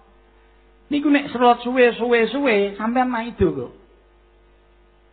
niku 0.89 1.07
nek 1.09 1.29
serot 1.31 1.59
suwe-suwe 1.63 2.27
suwe 2.31 2.55
sampean 2.77 3.09
maido 3.11 3.49
kok 3.51 3.71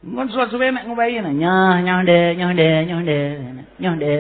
Mun 0.05 0.29
suwe-suwe 0.29 0.69
nek 0.69 0.85
ngowahi 0.85 1.25
nyah 1.25 1.81
nyah 1.81 2.01
de 2.05 2.19
nyah 2.37 2.53
de 2.53 2.69
nyah 2.85 3.01
de 3.09 3.19
nyah 3.81 3.95
de. 3.97 4.13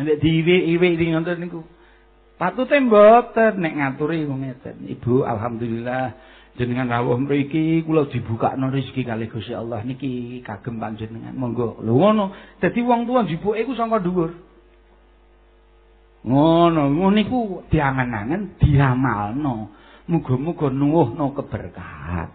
Ambek 0.00 0.16
diwi-iwi 0.24 0.96
iki 0.96 1.12
ngoten 1.12 1.44
niku. 1.44 1.60
Patute 2.40 2.80
mboten 2.80 3.60
nek 3.60 3.76
ngaturi 3.76 4.24
ngeten. 4.24 4.88
Ibu 4.88 5.28
alhamdulillah 5.28 6.16
jenengan 6.56 6.88
rawuh 6.88 7.20
mriki 7.20 7.84
kula 7.84 8.08
dibukakno 8.08 8.72
rezeki 8.72 9.04
kalih 9.04 9.28
Gusti 9.28 9.52
Allah 9.52 9.84
niki 9.84 10.40
kagem 10.40 10.80
panjenengan. 10.80 11.36
Monggo. 11.36 11.84
Lho 11.84 11.92
ngono. 11.92 12.32
Dadi 12.56 12.80
wong 12.80 13.04
tuwa 13.04 13.28
dibuke 13.28 13.60
iku 13.60 13.76
saka 13.76 14.00
dhuwur. 14.00 14.32
Ngono, 16.24 16.82
ngono 16.96 17.12
niku 17.12 17.68
diangen-angen 17.68 18.56
diamalno. 18.56 19.68
Muga-muga 20.10 20.66
nuwuhno 20.70 21.30
keberkahan. 21.38 22.30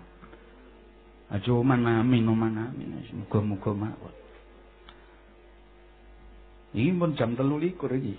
Aja 1.27 1.51
mana 1.59 1.99
amin 1.99 2.27
mana 2.31 2.71
amin. 2.71 3.03
Muga-muga 3.25 3.75
mawon. 3.75 4.15
Ini 6.77 6.93
pun 6.95 7.11
jam 7.17 7.35
telu 7.35 7.59
likur 7.59 7.91
iki. 7.91 8.15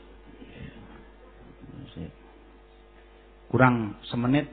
Kurang 3.49 3.96
semenit. 4.12 4.51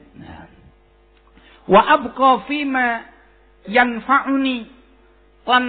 Wa 1.68 1.82
abqa 1.84 2.48
fima 2.48 3.04
yanfa'uni 3.68 4.56
lan 5.44 5.64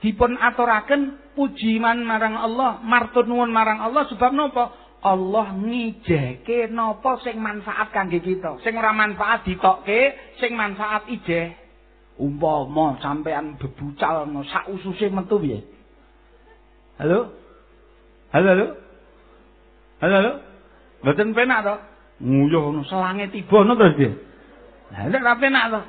dipun 0.00 0.34
aturaken 0.40 1.34
pujiman 1.36 2.00
marang 2.02 2.36
Allah, 2.38 2.80
martur 2.80 3.28
nuwun 3.28 3.52
marang 3.52 3.80
Allah 3.80 4.08
sebab 4.08 4.32
napa? 4.32 4.81
Allah 5.02 5.46
ngijeke 5.58 6.70
napa 6.70 7.18
sing 7.26 7.42
manfaat 7.42 7.90
kangge 7.90 8.22
kita. 8.22 8.62
Sing 8.62 8.78
ora 8.78 8.94
manfaat 8.94 9.42
ditokke, 9.42 10.14
sing 10.38 10.54
manfaat 10.54 11.10
ijeh. 11.10 11.62
umpama 12.20 13.00
sampean 13.00 13.56
bebucal 13.56 14.28
no 14.28 14.44
sak 14.44 14.68
ususe 14.68 15.08
metu 15.08 15.40
piye? 15.40 15.64
Halo? 17.00 17.32
Halo 18.30 18.48
halo? 18.52 18.66
Halo 20.02 20.14
halo? 20.20 20.32
Mboten 21.02 21.28
penak 21.32 21.58
to? 21.64 21.74
Nguyuh 22.22 22.70
no 22.70 22.86
selange 22.86 23.32
tiba 23.32 23.58
no 23.64 23.74
terus 23.74 23.96
piye? 23.96 24.12
Lah 24.92 25.08
nek 25.08 25.40
penak 25.40 25.64
to? 25.72 25.80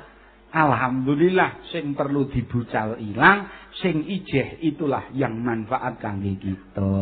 Alhamdulillah 0.54 1.66
sing 1.74 1.98
perlu 1.98 2.30
dibucal 2.30 2.94
ilang 2.98 3.50
sing 3.82 4.06
ijeh 4.06 4.62
itulah 4.62 5.10
yang 5.12 5.34
manfaat 5.42 5.98
kangge 5.98 6.38
kita 6.38 6.94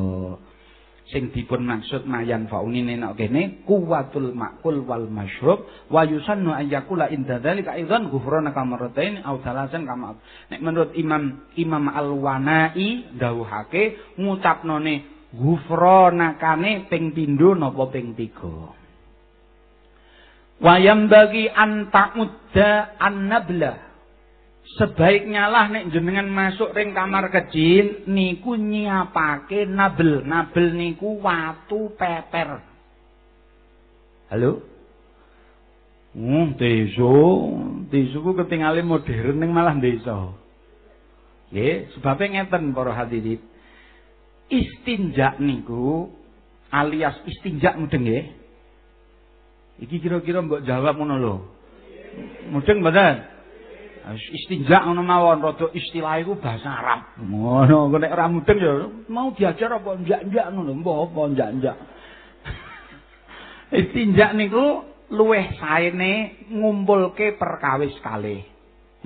sing 1.12 1.28
dipun 1.28 1.68
maksud 1.68 2.08
mayan 2.08 2.48
fauni 2.48 2.80
nenek 2.80 3.20
kene 3.20 3.60
kuwatul 3.68 4.32
makul 4.32 4.80
wal 4.88 5.04
masyrub 5.12 5.68
wa 5.92 6.08
yusannu 6.08 6.56
ayyakula 6.56 7.12
inda 7.12 7.36
dzalika 7.38 7.76
aidan 7.76 8.08
ghufrana 8.08 8.56
kamaratain 8.56 9.20
au 9.20 9.36
thalasan 9.44 9.84
kama. 9.84 10.16
Nek 10.48 10.60
menurut 10.64 10.96
Imam 10.96 11.44
Imam 11.60 11.92
Al-Wanai 11.92 13.20
dawuhake 13.20 14.16
ngucapnone 14.16 15.04
ghufrana 15.36 16.40
kane 16.40 16.88
ping 16.88 17.12
pindho 17.12 17.52
napa 17.52 17.84
ping 17.92 18.16
3 18.16 18.80
Wayam 20.62 21.10
bagi 21.10 21.50
antakudda 21.50 22.96
an-nabla 22.96 23.91
sebaiknya 24.78 25.50
lah 25.50 25.68
nek 25.68 25.90
jenengan 25.90 26.28
masuk 26.30 26.72
ring 26.72 26.94
kamar 26.94 27.28
kecil 27.28 28.06
niku 28.08 28.54
nyiapake 28.56 29.66
nabel 29.68 30.22
nabel 30.22 30.66
niku 30.72 31.18
watu 31.20 31.92
peper 31.98 32.62
halo 34.30 34.72
Hmm, 36.12 36.60
desa, 36.60 37.08
desa 37.88 38.16
ku 38.20 38.36
ketinggalan 38.36 38.84
modern 38.84 39.32
ning 39.40 39.48
malah 39.48 39.72
desa. 39.80 40.36
Nggih, 41.48 41.88
sebabnya 41.96 42.44
ngeten 42.44 42.76
para 42.76 42.92
hadirin. 42.92 43.40
Istinja 44.52 45.40
niku 45.40 46.12
alias 46.68 47.16
istinja 47.24 47.80
mudeng 47.80 48.04
nggih. 48.04 48.24
Iki 49.88 50.04
kira-kira 50.04 50.44
mbok 50.44 50.68
jawab 50.68 51.00
ngono 51.00 51.16
lho. 51.16 51.34
Mudeng 52.52 52.84
mboten? 52.84 53.31
Istinja 54.10 54.82
ngono 54.82 55.02
mawon 55.06 55.38
rada 55.38 55.70
istilah 55.70 56.18
iku 56.18 56.34
bahasa 56.42 56.70
Arab. 56.70 57.00
Ngono, 57.22 57.86
kok 57.86 57.98
nek 58.02 58.14
ora 58.14 58.26
mudeng 58.26 58.58
ya 58.58 58.72
mau 59.06 59.30
diajar 59.30 59.78
apa 59.78 59.90
njak-njak 60.02 60.46
ngono, 60.50 60.72
mbah 60.82 60.96
apa 61.06 61.20
njak-njak. 61.30 61.76
istinja 63.80 64.34
niku 64.34 64.82
luweh 65.14 65.54
saene 65.62 66.42
ngumpulke 66.50 67.38
perkawis 67.38 67.94
kalih. 68.02 68.42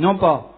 Napa? 0.01 0.57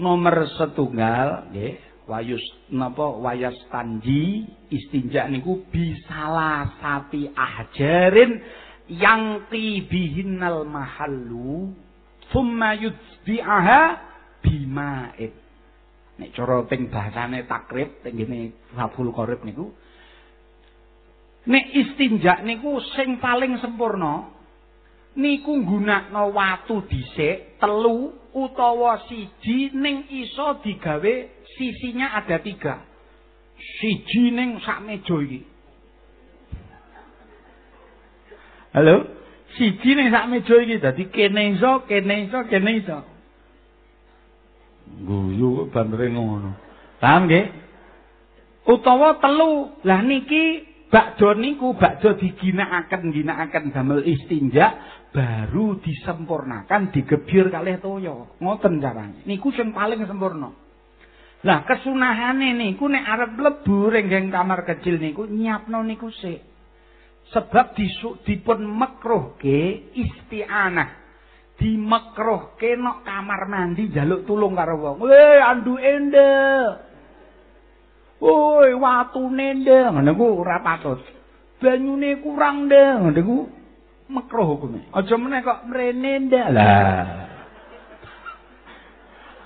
Nomor 0.00 0.48
setunggal 0.56 1.52
nggih, 1.52 1.76
wayus 2.10 2.42
napa 2.74 3.06
wayas 3.22 3.54
tanji 3.70 4.50
istinja 4.66 5.30
niku 5.30 5.62
bisalah 5.70 6.74
sati 6.82 7.30
ajarin 7.30 8.42
yang 8.90 9.46
tibihinal 9.46 10.66
mahallu 10.66 11.70
thumma 12.30 12.74
yudbi'aha 12.78 13.80
bima'id 14.42 15.32
nek 16.18 16.30
cara 16.36 16.62
ping 16.68 16.88
bahasane 16.92 17.46
takrib 17.46 18.02
teng 18.02 18.16
ngene 18.16 18.52
Fathul 18.76 19.12
Qorib 19.12 19.44
niku 19.44 19.72
nek 21.46 21.64
istinja 21.72 22.44
niku 22.44 22.80
sing 22.94 23.18
paling 23.18 23.56
sempurna 23.60 24.30
niku 25.16 25.58
nggunakno 25.58 26.30
watu 26.30 26.86
dhisik 26.86 27.58
telu 27.58 28.14
utawa 28.34 29.02
siji 29.10 29.74
ning 29.74 30.06
iso 30.06 30.62
digawe 30.62 31.14
sisinya 31.58 32.14
ada 32.14 32.38
tiga. 32.38 32.86
Siji 33.58 34.30
ning 34.32 34.62
sak 34.62 34.80
meja 34.86 35.16
iki. 35.20 35.40
Halo 38.70 39.19
siji 39.56 39.90
ning 39.96 40.12
sak 40.14 40.28
meja 40.30 40.54
iki 40.60 40.76
dadi 40.78 41.04
kene 41.10 41.56
iso, 41.56 41.82
kene 41.88 42.28
iso, 42.28 42.38
kene 42.46 42.70
iso. 42.78 42.98
Guyu 45.06 45.70
bandere 45.70 46.10
ngono. 46.10 46.54
Paham 46.98 47.30
nggih? 47.30 47.46
Utawa 48.66 49.18
telu. 49.22 49.80
Lah 49.86 50.02
niki 50.02 50.66
bakdo 50.90 51.38
niku 51.38 51.78
bakdo 51.78 52.18
diginakaken 52.18 53.14
ginakaken 53.14 53.70
damel 53.70 54.02
istinja 54.04 54.98
baru 55.14 55.78
disempurnakan 55.78 56.90
digebir 56.90 57.48
kalih 57.48 57.78
toya. 57.78 58.14
Ngoten 58.42 58.82
carane. 58.82 59.22
Niku 59.24 59.54
sing 59.54 59.70
paling 59.70 60.04
sempurna. 60.04 60.50
Lah 61.40 61.64
kesunahane 61.64 62.52
niku 62.52 62.84
nek 62.84 63.06
arep 63.06 63.30
mlebu 63.38 63.88
ring 63.88 64.28
kamar 64.28 64.68
kecil 64.68 65.00
niku 65.00 65.24
nyiapno 65.24 65.80
niku 65.86 66.12
sik. 66.12 66.49
Sebab 67.30 67.78
disuk 67.78 68.26
dipun 68.26 68.66
makruhke 68.66 69.90
isti'anah. 69.94 70.98
Dimekruhke 71.60 72.72
nok 72.80 73.04
kamar 73.04 73.44
mandi 73.44 73.92
jaluk 73.92 74.24
tulung 74.24 74.56
karo 74.56 74.80
wong. 74.80 74.96
Weh 75.04 75.38
andu 75.44 75.76
ende 75.76 76.32
woi 78.16 78.72
watu 78.76 79.28
nende 79.28 79.92
ngono 79.92 80.10
ku 80.16 80.40
ora 80.40 80.64
patut. 80.64 81.04
Banyune 81.60 82.16
kurang 82.24 82.64
nde 82.64 82.82
ngono 83.04 83.20
ku 83.20 83.36
makruh 84.08 84.56
hukume 84.56 84.88
aja 84.88 85.14
meneh 85.20 85.40
kok 85.44 85.68
mrene 85.68 86.12
ndak 86.26 86.48
lah. 86.48 87.04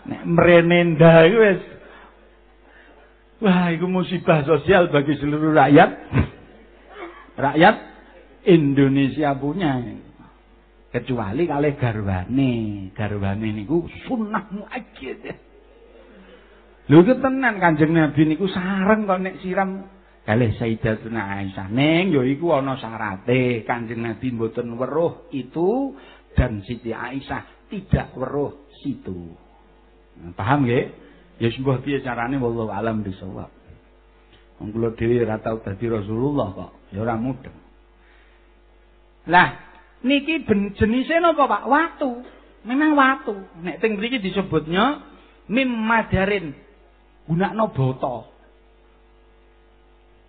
Nek 0.07 0.23
mrene 0.23 0.79
ndak 0.95 1.35
wis. 1.35 1.63
Wah 3.43 3.75
iku 3.75 3.91
musibah 3.91 4.47
sosial 4.47 4.87
bagi 4.95 5.19
seluruh 5.19 5.51
rakyat 5.51 5.91
rakyat 7.35 7.77
Indonesia 8.45 9.35
punya 9.39 9.81
kecuali 10.95 11.43
kali 11.49 11.71
garwane. 11.75 12.53
Garwane 12.95 13.49
niku 13.51 13.89
sunnah 14.07 14.47
muakkid 14.55 15.53
lho 16.85 17.01
itu 17.01 17.17
tenan 17.17 17.57
kanjeng 17.57 17.97
nabi 17.97 18.29
niku 18.29 18.45
sareng 18.45 19.09
kok 19.09 19.21
nek 19.21 19.41
siram. 19.41 19.89
Kalih 20.25 20.57
Sayyidatuna 20.57 21.37
Aisyah. 21.37 21.69
Neng 21.69 22.09
yo 22.09 22.25
iku 22.25 22.57
ana 22.57 22.81
syarate. 22.81 23.61
Kanjeng 23.69 24.05
nabi 24.05 24.33
mboten 24.33 24.73
weruh 24.77 25.29
itu 25.37 25.93
dan 26.33 26.65
Siti 26.65 26.97
Aisyah 26.97 27.69
tidak 27.69 28.17
weruh 28.17 28.69
situ. 28.81 29.37
Paham 30.33 30.65
nggih? 30.65 30.85
Ya 31.45 31.49
sebuah 31.53 31.85
piye 31.85 32.01
carane? 32.01 32.41
Wallahu 32.41 32.73
alam 32.73 33.05
bisawab. 33.05 33.53
Wong 34.61 34.69
kula 34.73 34.97
dhewe 34.97 35.29
ora 35.29 35.37
tau 35.43 35.61
dadi 35.61 35.93
Rasulullah 35.93 36.49
kok 36.57 36.73
ya 36.95 37.03
ora 37.03 37.19
mudeng. 37.19 37.59
Lah 39.27 39.59
niki 40.07 40.47
jenise 40.79 41.19
napa 41.19 41.51
Pak? 41.51 41.63
Watu. 41.67 42.23
Memang 42.65 42.97
watu. 42.97 43.35
Nek 43.61 43.83
teng 43.83 43.99
mriki 43.99 44.23
disebutnya 44.23 45.03
mim 45.51 45.69
madarin. 45.69 46.55
Gunakno 47.27 47.75
boto. 47.75 48.31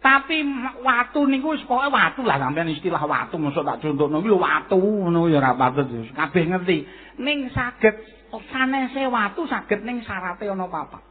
Tapi 0.06 0.38
watu 0.86 1.26
niku 1.26 1.58
wis 1.58 1.66
pokoke 1.66 1.90
watu 1.90 2.22
lah 2.22 2.38
sampean 2.38 2.70
istilah 2.70 3.02
watu 3.10 3.42
mosok 3.42 3.66
tak 3.66 3.82
contohno 3.82 4.22
iki 4.22 4.38
watu 4.38 4.78
ngono 4.78 5.26
ya 5.26 5.42
ora 5.42 5.58
patut 5.58 5.90
kabeh 6.14 6.44
ngerti. 6.46 6.78
Ning 7.18 7.50
saged 7.50 8.06
sanese 8.54 9.02
watu 9.10 9.50
saged 9.50 9.82
ning 9.82 10.06
syarate 10.06 10.46
ana 10.46 10.70
papat. 10.70 11.02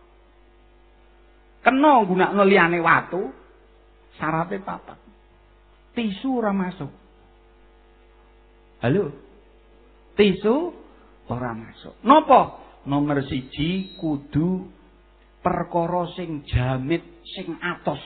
Kena 1.66 2.06
gunakno 2.06 2.42
liyane 2.46 2.78
watu 2.78 3.34
syarate 4.14 4.62
papat. 4.62 4.94
Tisu 5.94 6.42
ora 6.42 6.52
masuk. 6.52 6.90
Halo. 8.82 9.14
Tisu 10.18 10.74
ora 11.30 11.54
masuk. 11.56 11.94
Napa? 12.04 12.60
Nomor 12.84 13.24
siji 13.24 13.96
kudu 13.96 14.68
perkara 15.40 16.04
sing 16.12 16.44
jamit 16.44 17.00
sing 17.24 17.56
atos. 17.64 18.02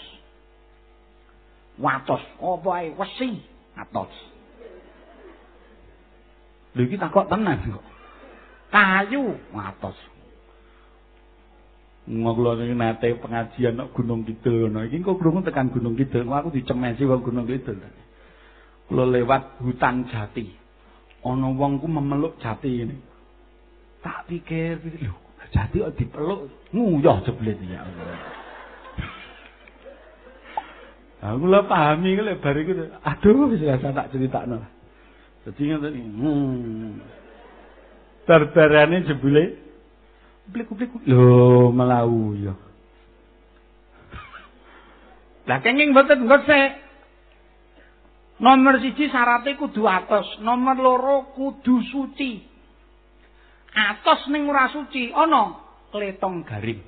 Watos, 1.79 2.23
apa 2.39 2.69
ae 2.79 2.95
wesi 2.95 3.43
atos. 3.75 4.11
Lha 6.75 6.83
iki 6.87 6.95
tak 6.99 7.11
kok 7.11 7.27
tenan 7.31 7.59
kok. 7.67 7.87
Kayu 8.71 9.35
atos. 9.55 9.99
Iki 12.09 12.73
nate 12.73 13.21
pengajian 13.21 13.77
nang 13.77 13.93
Gunung 13.93 14.25
Kidul 14.25 14.73
ngono. 14.73 14.89
Iki 14.89 15.05
kok 15.05 15.21
krungu 15.21 15.45
tekan 15.45 15.69
Gunung 15.69 15.93
Kidul. 15.93 16.25
Aku 16.25 16.49
dicemesi 16.49 17.05
wong 17.05 17.21
Gunung 17.21 17.45
Kidul. 17.45 17.77
Kula 18.89 19.05
lewat 19.05 19.61
hutan 19.61 20.09
jati. 20.09 20.49
Ana 21.21 21.53
wong 21.53 21.77
ku 21.77 21.87
memeluk 21.87 22.41
jati 22.41 22.89
ini. 22.89 22.97
Tak 24.01 24.25
pikir, 24.25 24.81
lho, 25.05 25.13
jati 25.53 25.85
kok 25.85 25.93
dipeluk 26.01 26.49
nguyah 26.73 27.21
jeblet 27.29 27.61
ya 27.69 27.85
Allah. 27.85 28.17
Aku 31.19 31.45
lah 31.45 31.69
pahami 31.69 32.17
kok 32.17 32.25
lebar 32.25 32.57
iku. 32.57 32.73
Aduh, 33.05 33.53
wis 33.53 33.61
rasa 33.69 33.93
tak 33.93 34.17
critakno. 34.17 34.65
Dadi 35.45 35.61
ngoten 35.69 35.93
iki. 35.93 36.11
Hmm. 36.25 36.93
Barbarane 38.25 39.05
jebule 39.05 39.68
Blik-blik. 40.49 40.91
Lho, 41.05 41.69
melau 41.71 42.33
ya. 42.33 42.55
Lah 45.49 45.59
kenging 45.65 45.93
mboten 45.97 46.29
gosek. 46.29 46.89
Nomor 48.39 48.79
siji 48.79 49.11
syaratnya 49.11 49.59
kudu 49.59 49.83
atos, 49.83 50.39
nomor 50.47 50.79
loro 50.79 51.17
kudu 51.35 51.83
suci. 51.91 52.39
Atos 53.75 54.31
ning 54.31 54.47
ora 54.47 54.71
suci, 54.71 55.11
ana 55.11 55.59
kletong 55.91 56.47
garing. 56.47 56.79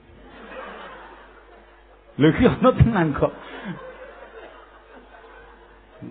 Lho 2.20 2.26
iki 2.30 2.44
ana 2.46 2.70
tenan 2.70 3.08
kok. 3.16 3.34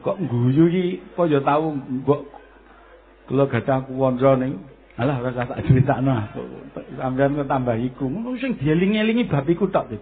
Kok 0.03 0.17
guyu 0.27 0.67
iki 0.67 0.85
kaya 1.15 1.39
tau 1.39 1.71
kok 2.03 2.21
kula 3.31 3.45
gadah 3.47 3.85
kuwonco 3.87 4.31
ning 4.41 4.59
Alah 4.99 5.23
ora 5.23 5.31
tak 5.31 5.63
critakno. 5.63 6.11
Sampeyan 6.99 7.39
kok 7.39 7.47
tambah 7.47 7.79
iku. 7.79 8.11
Ngono 8.11 8.35
sing 8.35 8.59
dieling-elingi 8.59 9.31
bab 9.31 9.47
iku 9.47 9.71
tok. 9.71 9.95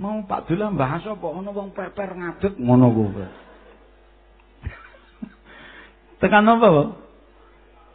Mau 0.00 0.24
Pak 0.24 0.48
Dula 0.48 0.72
bahas 0.72 1.04
apa 1.04 1.26
ana 1.28 1.52
wong 1.52 1.76
peper 1.76 2.16
ngadeg 2.16 2.56
ngono 2.56 2.88
kuwi. 2.92 3.20
Tekan 6.20 6.48
apa, 6.48 6.68
Pak? 6.68 6.88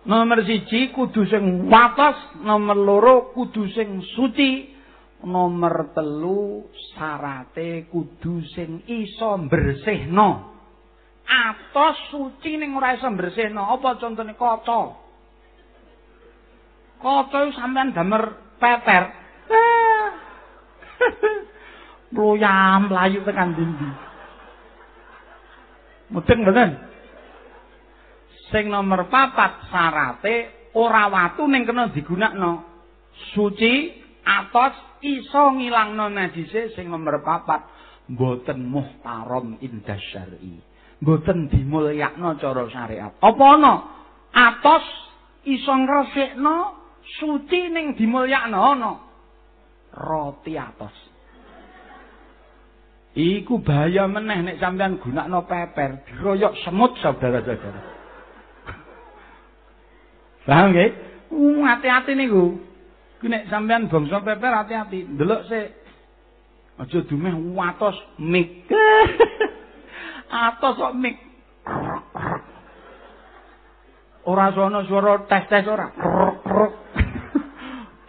Nomor 0.02 0.42
siji 0.42 0.90
kudu 0.98 1.30
sing 1.30 1.70
watos, 1.70 2.42
nomor 2.42 2.74
loro 2.74 3.16
kudu 3.38 3.70
sing 3.70 4.02
suci, 4.18 4.74
nomor 5.30 5.94
telu 5.94 6.66
syarate 6.94 7.86
kudu 7.86 8.42
sing 8.50 8.82
iso 8.90 9.38
bersihno. 9.46 10.50
Atos 11.22 12.10
suci 12.10 12.58
ning 12.58 12.74
ora 12.74 12.98
iso 12.98 13.14
bersihno, 13.14 13.78
apa 13.78 14.02
contone 14.02 14.34
kaca? 14.34 15.11
Kaca 17.02 17.50
sampean 17.58 17.98
damer 17.98 18.54
peter. 18.62 19.04
Mloyam 22.14 22.94
mlayu 22.94 23.26
tekan 23.26 23.58
dindi. 23.58 24.12
Mudeng 26.12 26.44
mboten? 26.44 26.70
Sing 28.52 28.68
nomor 28.68 29.08
papat 29.08 29.72
syarate 29.72 30.68
ora 30.76 31.08
watu 31.08 31.48
ning 31.48 31.64
kena 31.64 31.90
digunakno. 31.90 32.68
Suci 33.32 33.96
atos 34.28 34.76
iso 35.02 35.56
ngilangno 35.56 36.12
najise 36.12 36.76
sing 36.76 36.92
nomor 36.92 37.24
papat 37.24 37.64
mboten 38.12 38.68
muhtaram 38.68 39.56
indah 39.64 40.00
syar'i. 40.12 40.60
Mboten 41.00 41.48
dimulyakno 41.48 42.36
cara 42.38 42.68
syariat. 42.68 43.16
Apa 43.24 43.46
ana 43.56 43.74
atos 44.36 44.86
iso 45.48 45.72
ngresikno 45.72 46.81
suci 47.20 47.70
ning 47.70 47.98
dimulyakno 47.98 48.60
ana 48.60 48.92
roti 49.96 50.56
atos. 50.58 50.96
Iku 53.12 53.60
bahaya 53.60 54.08
meneh 54.08 54.40
nek 54.40 54.60
sampean 54.64 54.96
gunakno 55.04 55.44
peper, 55.44 56.08
diroyok 56.08 56.56
semut 56.64 56.96
saudara-saudara. 57.04 57.82
Paham 60.48 60.72
nggih? 60.72 60.90
Uh, 61.32 61.60
hati-hati 61.68 62.16
niku. 62.16 62.56
Ku 63.20 63.26
nek 63.28 63.52
sampean 63.52 63.92
bangsa 63.92 64.24
peper 64.24 64.52
hati-hati. 64.64 65.12
Delok 65.20 65.44
sik. 65.52 65.68
Aja 66.80 67.00
dumeh 67.06 67.36
watos 67.54 68.00
mik. 68.18 68.66
atos 70.50 70.80
kok 70.80 70.96
mik. 70.96 71.20
Ora 74.24 74.54
sono 74.56 74.88
swara 74.88 75.28
tes-tes 75.28 75.68
ora. 75.68 75.92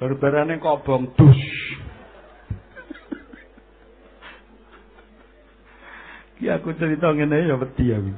Barbarane 0.03 0.59
kobong 0.59 1.15
dus. 1.15 1.39
Ki 6.43 6.51
aku 6.51 6.75
cerita 6.75 7.15
ngene 7.15 7.47
ya 7.47 7.55
wedi 7.55 7.95
aku. 7.95 8.11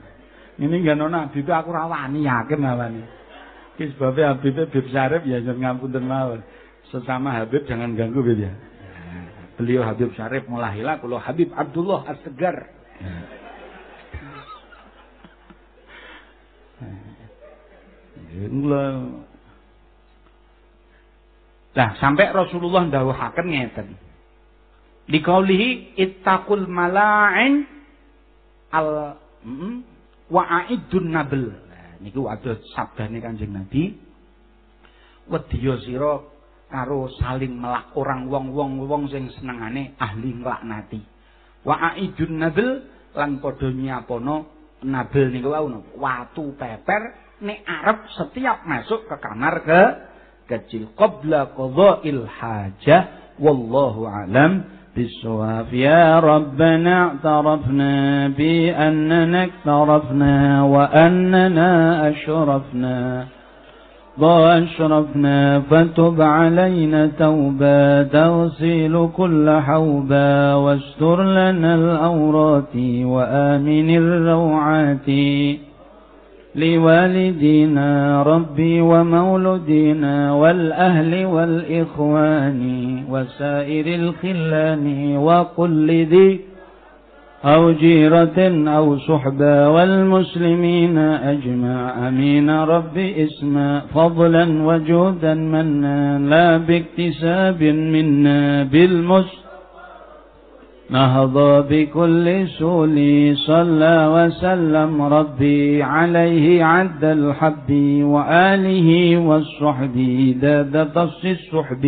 Ini 0.64 0.80
gak 0.80 0.96
nona 0.96 1.28
Habib 1.28 1.44
aku 1.44 1.76
rawani 1.76 2.24
yakin 2.24 2.64
awani. 2.64 3.04
Ki 3.76 3.92
sebabnya 3.92 4.32
Habib 4.32 4.64
Habib 4.64 4.88
Syarif 4.88 5.28
ya 5.28 5.44
jangan 5.44 5.76
ngapunten 5.76 6.08
mawon. 6.08 6.40
Sesama 6.88 7.36
Habib 7.36 7.68
jangan 7.68 7.92
ganggu 7.92 8.24
Habib 8.24 8.48
ya. 8.48 8.52
Beliau 9.60 9.84
Habib 9.84 10.08
Syarif 10.16 10.48
mulahilah 10.48 11.04
kalau 11.04 11.20
Habib 11.20 11.52
Abdullah 11.52 12.08
As-Segar. 12.08 12.64
Nah, 21.74 21.98
sampai 21.98 22.30
Rasulullah 22.30 22.86
ndawuhaken 22.86 23.46
ngeten. 23.50 23.88
Dikaulihi 25.10 25.98
ittaqul 25.98 26.70
mala'in 26.70 27.66
al 28.70 29.18
mm, 29.42 29.74
wa'idun 30.30 31.06
nabl. 31.10 31.42
Nah, 31.50 31.98
niku 31.98 32.30
ada 32.30 32.56
sabdane 32.72 33.18
Kanjeng 33.18 33.52
Nabi. 33.52 33.90
Wedya 35.26 35.74
sira 35.82 36.22
karo 36.70 37.10
saling 37.18 37.58
melak 37.58 37.90
orang 37.98 38.30
wong-wong 38.30 38.86
wong 38.86 39.02
sing 39.10 39.28
senengane 39.34 39.98
ahli 39.98 40.30
nglaknati. 40.30 41.00
Wa'idun 41.66 42.38
nabl 42.38 42.68
lan 43.18 43.42
padha 43.42 43.68
nyiapono 43.70 44.36
nabel 44.84 45.32
niku 45.32 45.48
wau 45.50 45.66
watu 45.96 46.54
peper 46.54 47.02
nek 47.40 47.58
arep 47.66 47.98
setiap 48.14 48.62
masuk 48.68 49.08
ke 49.08 49.16
kamar 49.18 49.54
ke 49.64 49.80
kecil 50.48 50.86
qabla 50.98 51.46
qadha'il 51.56 52.24
hajah 52.26 53.02
wallahu 53.40 54.06
alam 54.06 54.74
بالصواب. 54.96 55.74
يا 55.74 56.20
ربنا 56.20 57.02
اعترفنا 57.02 58.28
بأننا 58.28 59.44
اقترفنا 59.44 60.62
وأننا 60.62 61.70
أشرفنا. 62.08 63.26
وأشرفنا 64.18 65.60
فتب 65.60 66.22
علينا 66.22 67.06
توبا 67.18 68.02
تغسل 68.02 69.08
كل 69.16 69.50
حوبا 69.50 70.54
واستر 70.54 71.22
لنا 71.22 71.74
الأورات 71.74 72.76
وآمن 73.02 73.88
الروعات. 73.96 75.08
لوالدينا 76.56 78.22
ربي 78.22 78.80
ومولدينا 78.80 80.32
والأهل 80.32 81.24
والإخوان 81.24 82.62
وسائر 83.10 83.86
الخلان 83.94 85.16
وقل 85.16 86.06
ذي 86.10 86.40
أو 87.44 87.72
جيرة 87.72 88.68
أو 88.68 88.98
صحبة 88.98 89.70
والمسلمين 89.70 90.98
أجمع. 90.98 92.08
أمين. 92.08 92.50
ربي 92.50 93.24
اسما 93.24 93.80
فضلا 93.94 94.62
وجودا 94.62 95.34
منا. 95.34 96.18
لا 96.18 96.56
باكتساب 96.56 97.62
منا 97.62 98.62
بالمسلم 98.62 99.43
نهض 100.90 101.36
بكل 101.64 102.26
سول 102.60 102.96
صلى 103.48 103.96
وسلم 104.14 104.92
ربي 105.02 105.80
عليه 105.80 106.46
عد 106.60 107.04
الحب 107.04 107.68
وآله 108.04 108.88
والصحب 109.16 109.96
داد 110.44 110.74
طص 110.92 111.22
الصحب. 111.24 111.84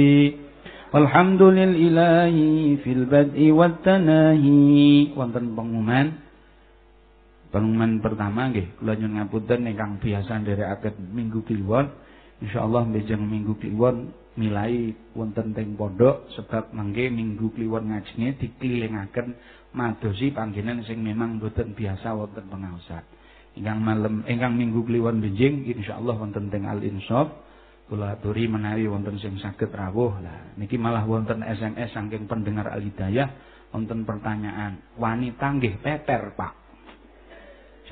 والحمد 0.97 1.43
للإله 1.43 2.37
في 2.81 2.91
البدء 2.93 3.41
والتناهي. 3.53 5.13
وانتن 5.13 5.47
بانغمان 5.53 6.07
بانغمان 7.53 7.91
pertama 8.01 8.49
nggih. 8.49 8.81
Kula 8.81 8.97
nyuwun 8.97 9.21
ngapunten 9.21 9.69
ingkang 9.69 10.01
biasa 10.01 10.41
nderekaken 10.41 11.13
minggu 11.13 11.45
kliwon. 11.45 11.93
Insyaallah 12.41 12.89
mbejeng 12.89 13.21
minggu 13.29 13.61
kliwon 13.61 14.09
milai 14.37 14.93
wonten 15.17 15.57
teng 15.57 15.75
pondok 15.75 16.29
sebab 16.37 16.73
mangke 16.77 17.09
minggu 17.09 17.53
kliwon 17.57 17.89
ngajine 17.89 18.37
dikelilingaken 18.37 19.37
madosi 19.73 20.33
panggenan 20.33 20.85
sing 20.85 21.01
memang 21.01 21.41
boten 21.41 21.73
biasa 21.73 22.13
wonten 22.13 22.45
pengaosan. 22.49 23.05
Ingkang 23.57 23.81
malam 23.81 24.15
ingkang 24.29 24.53
minggu 24.53 24.85
kliwon 24.85 25.25
benjing 25.25 25.65
insyaallah 25.65 26.17
wonten 26.21 26.53
teng 26.53 26.69
Al 26.69 26.85
Insaf 26.85 27.33
kula 27.89 28.19
aturi 28.19 28.45
menawi 28.45 28.85
wonten 28.85 29.17
sing 29.17 29.41
saged 29.41 29.73
rawuh. 29.73 30.21
Lah 30.21 30.53
niki 30.61 30.77
malah 30.77 31.09
wonten 31.09 31.41
SMS 31.41 31.97
saking 31.97 32.29
pendengar 32.29 32.69
Al 32.69 32.85
Hidayah 32.85 33.57
wonten 33.75 34.09
pertanyaan, 34.09 34.81
wanita 34.97 35.53
nggih 35.59 35.85
peper, 35.85 36.33
Pak? 36.33 36.53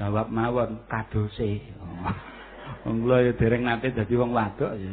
Jawab 0.00 0.32
mawon 0.32 0.88
kadose. 0.90 1.60
Wong 2.84 3.04
kula 3.04 3.20
ya 3.20 3.32
dereng 3.36 3.64
nate 3.64 3.92
dadi 3.92 4.12
wong 4.16 4.32
wadok 4.32 4.72
ya. 4.76 4.92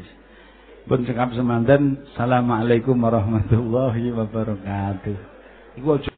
Pun 0.89 1.05
cekap 1.05 1.29
semanten, 1.37 2.01
Assalamualaikum 2.13 2.97
warahmatullahi 2.97 4.09
wabarakatuh. 4.17 5.17
Iku 5.77 6.10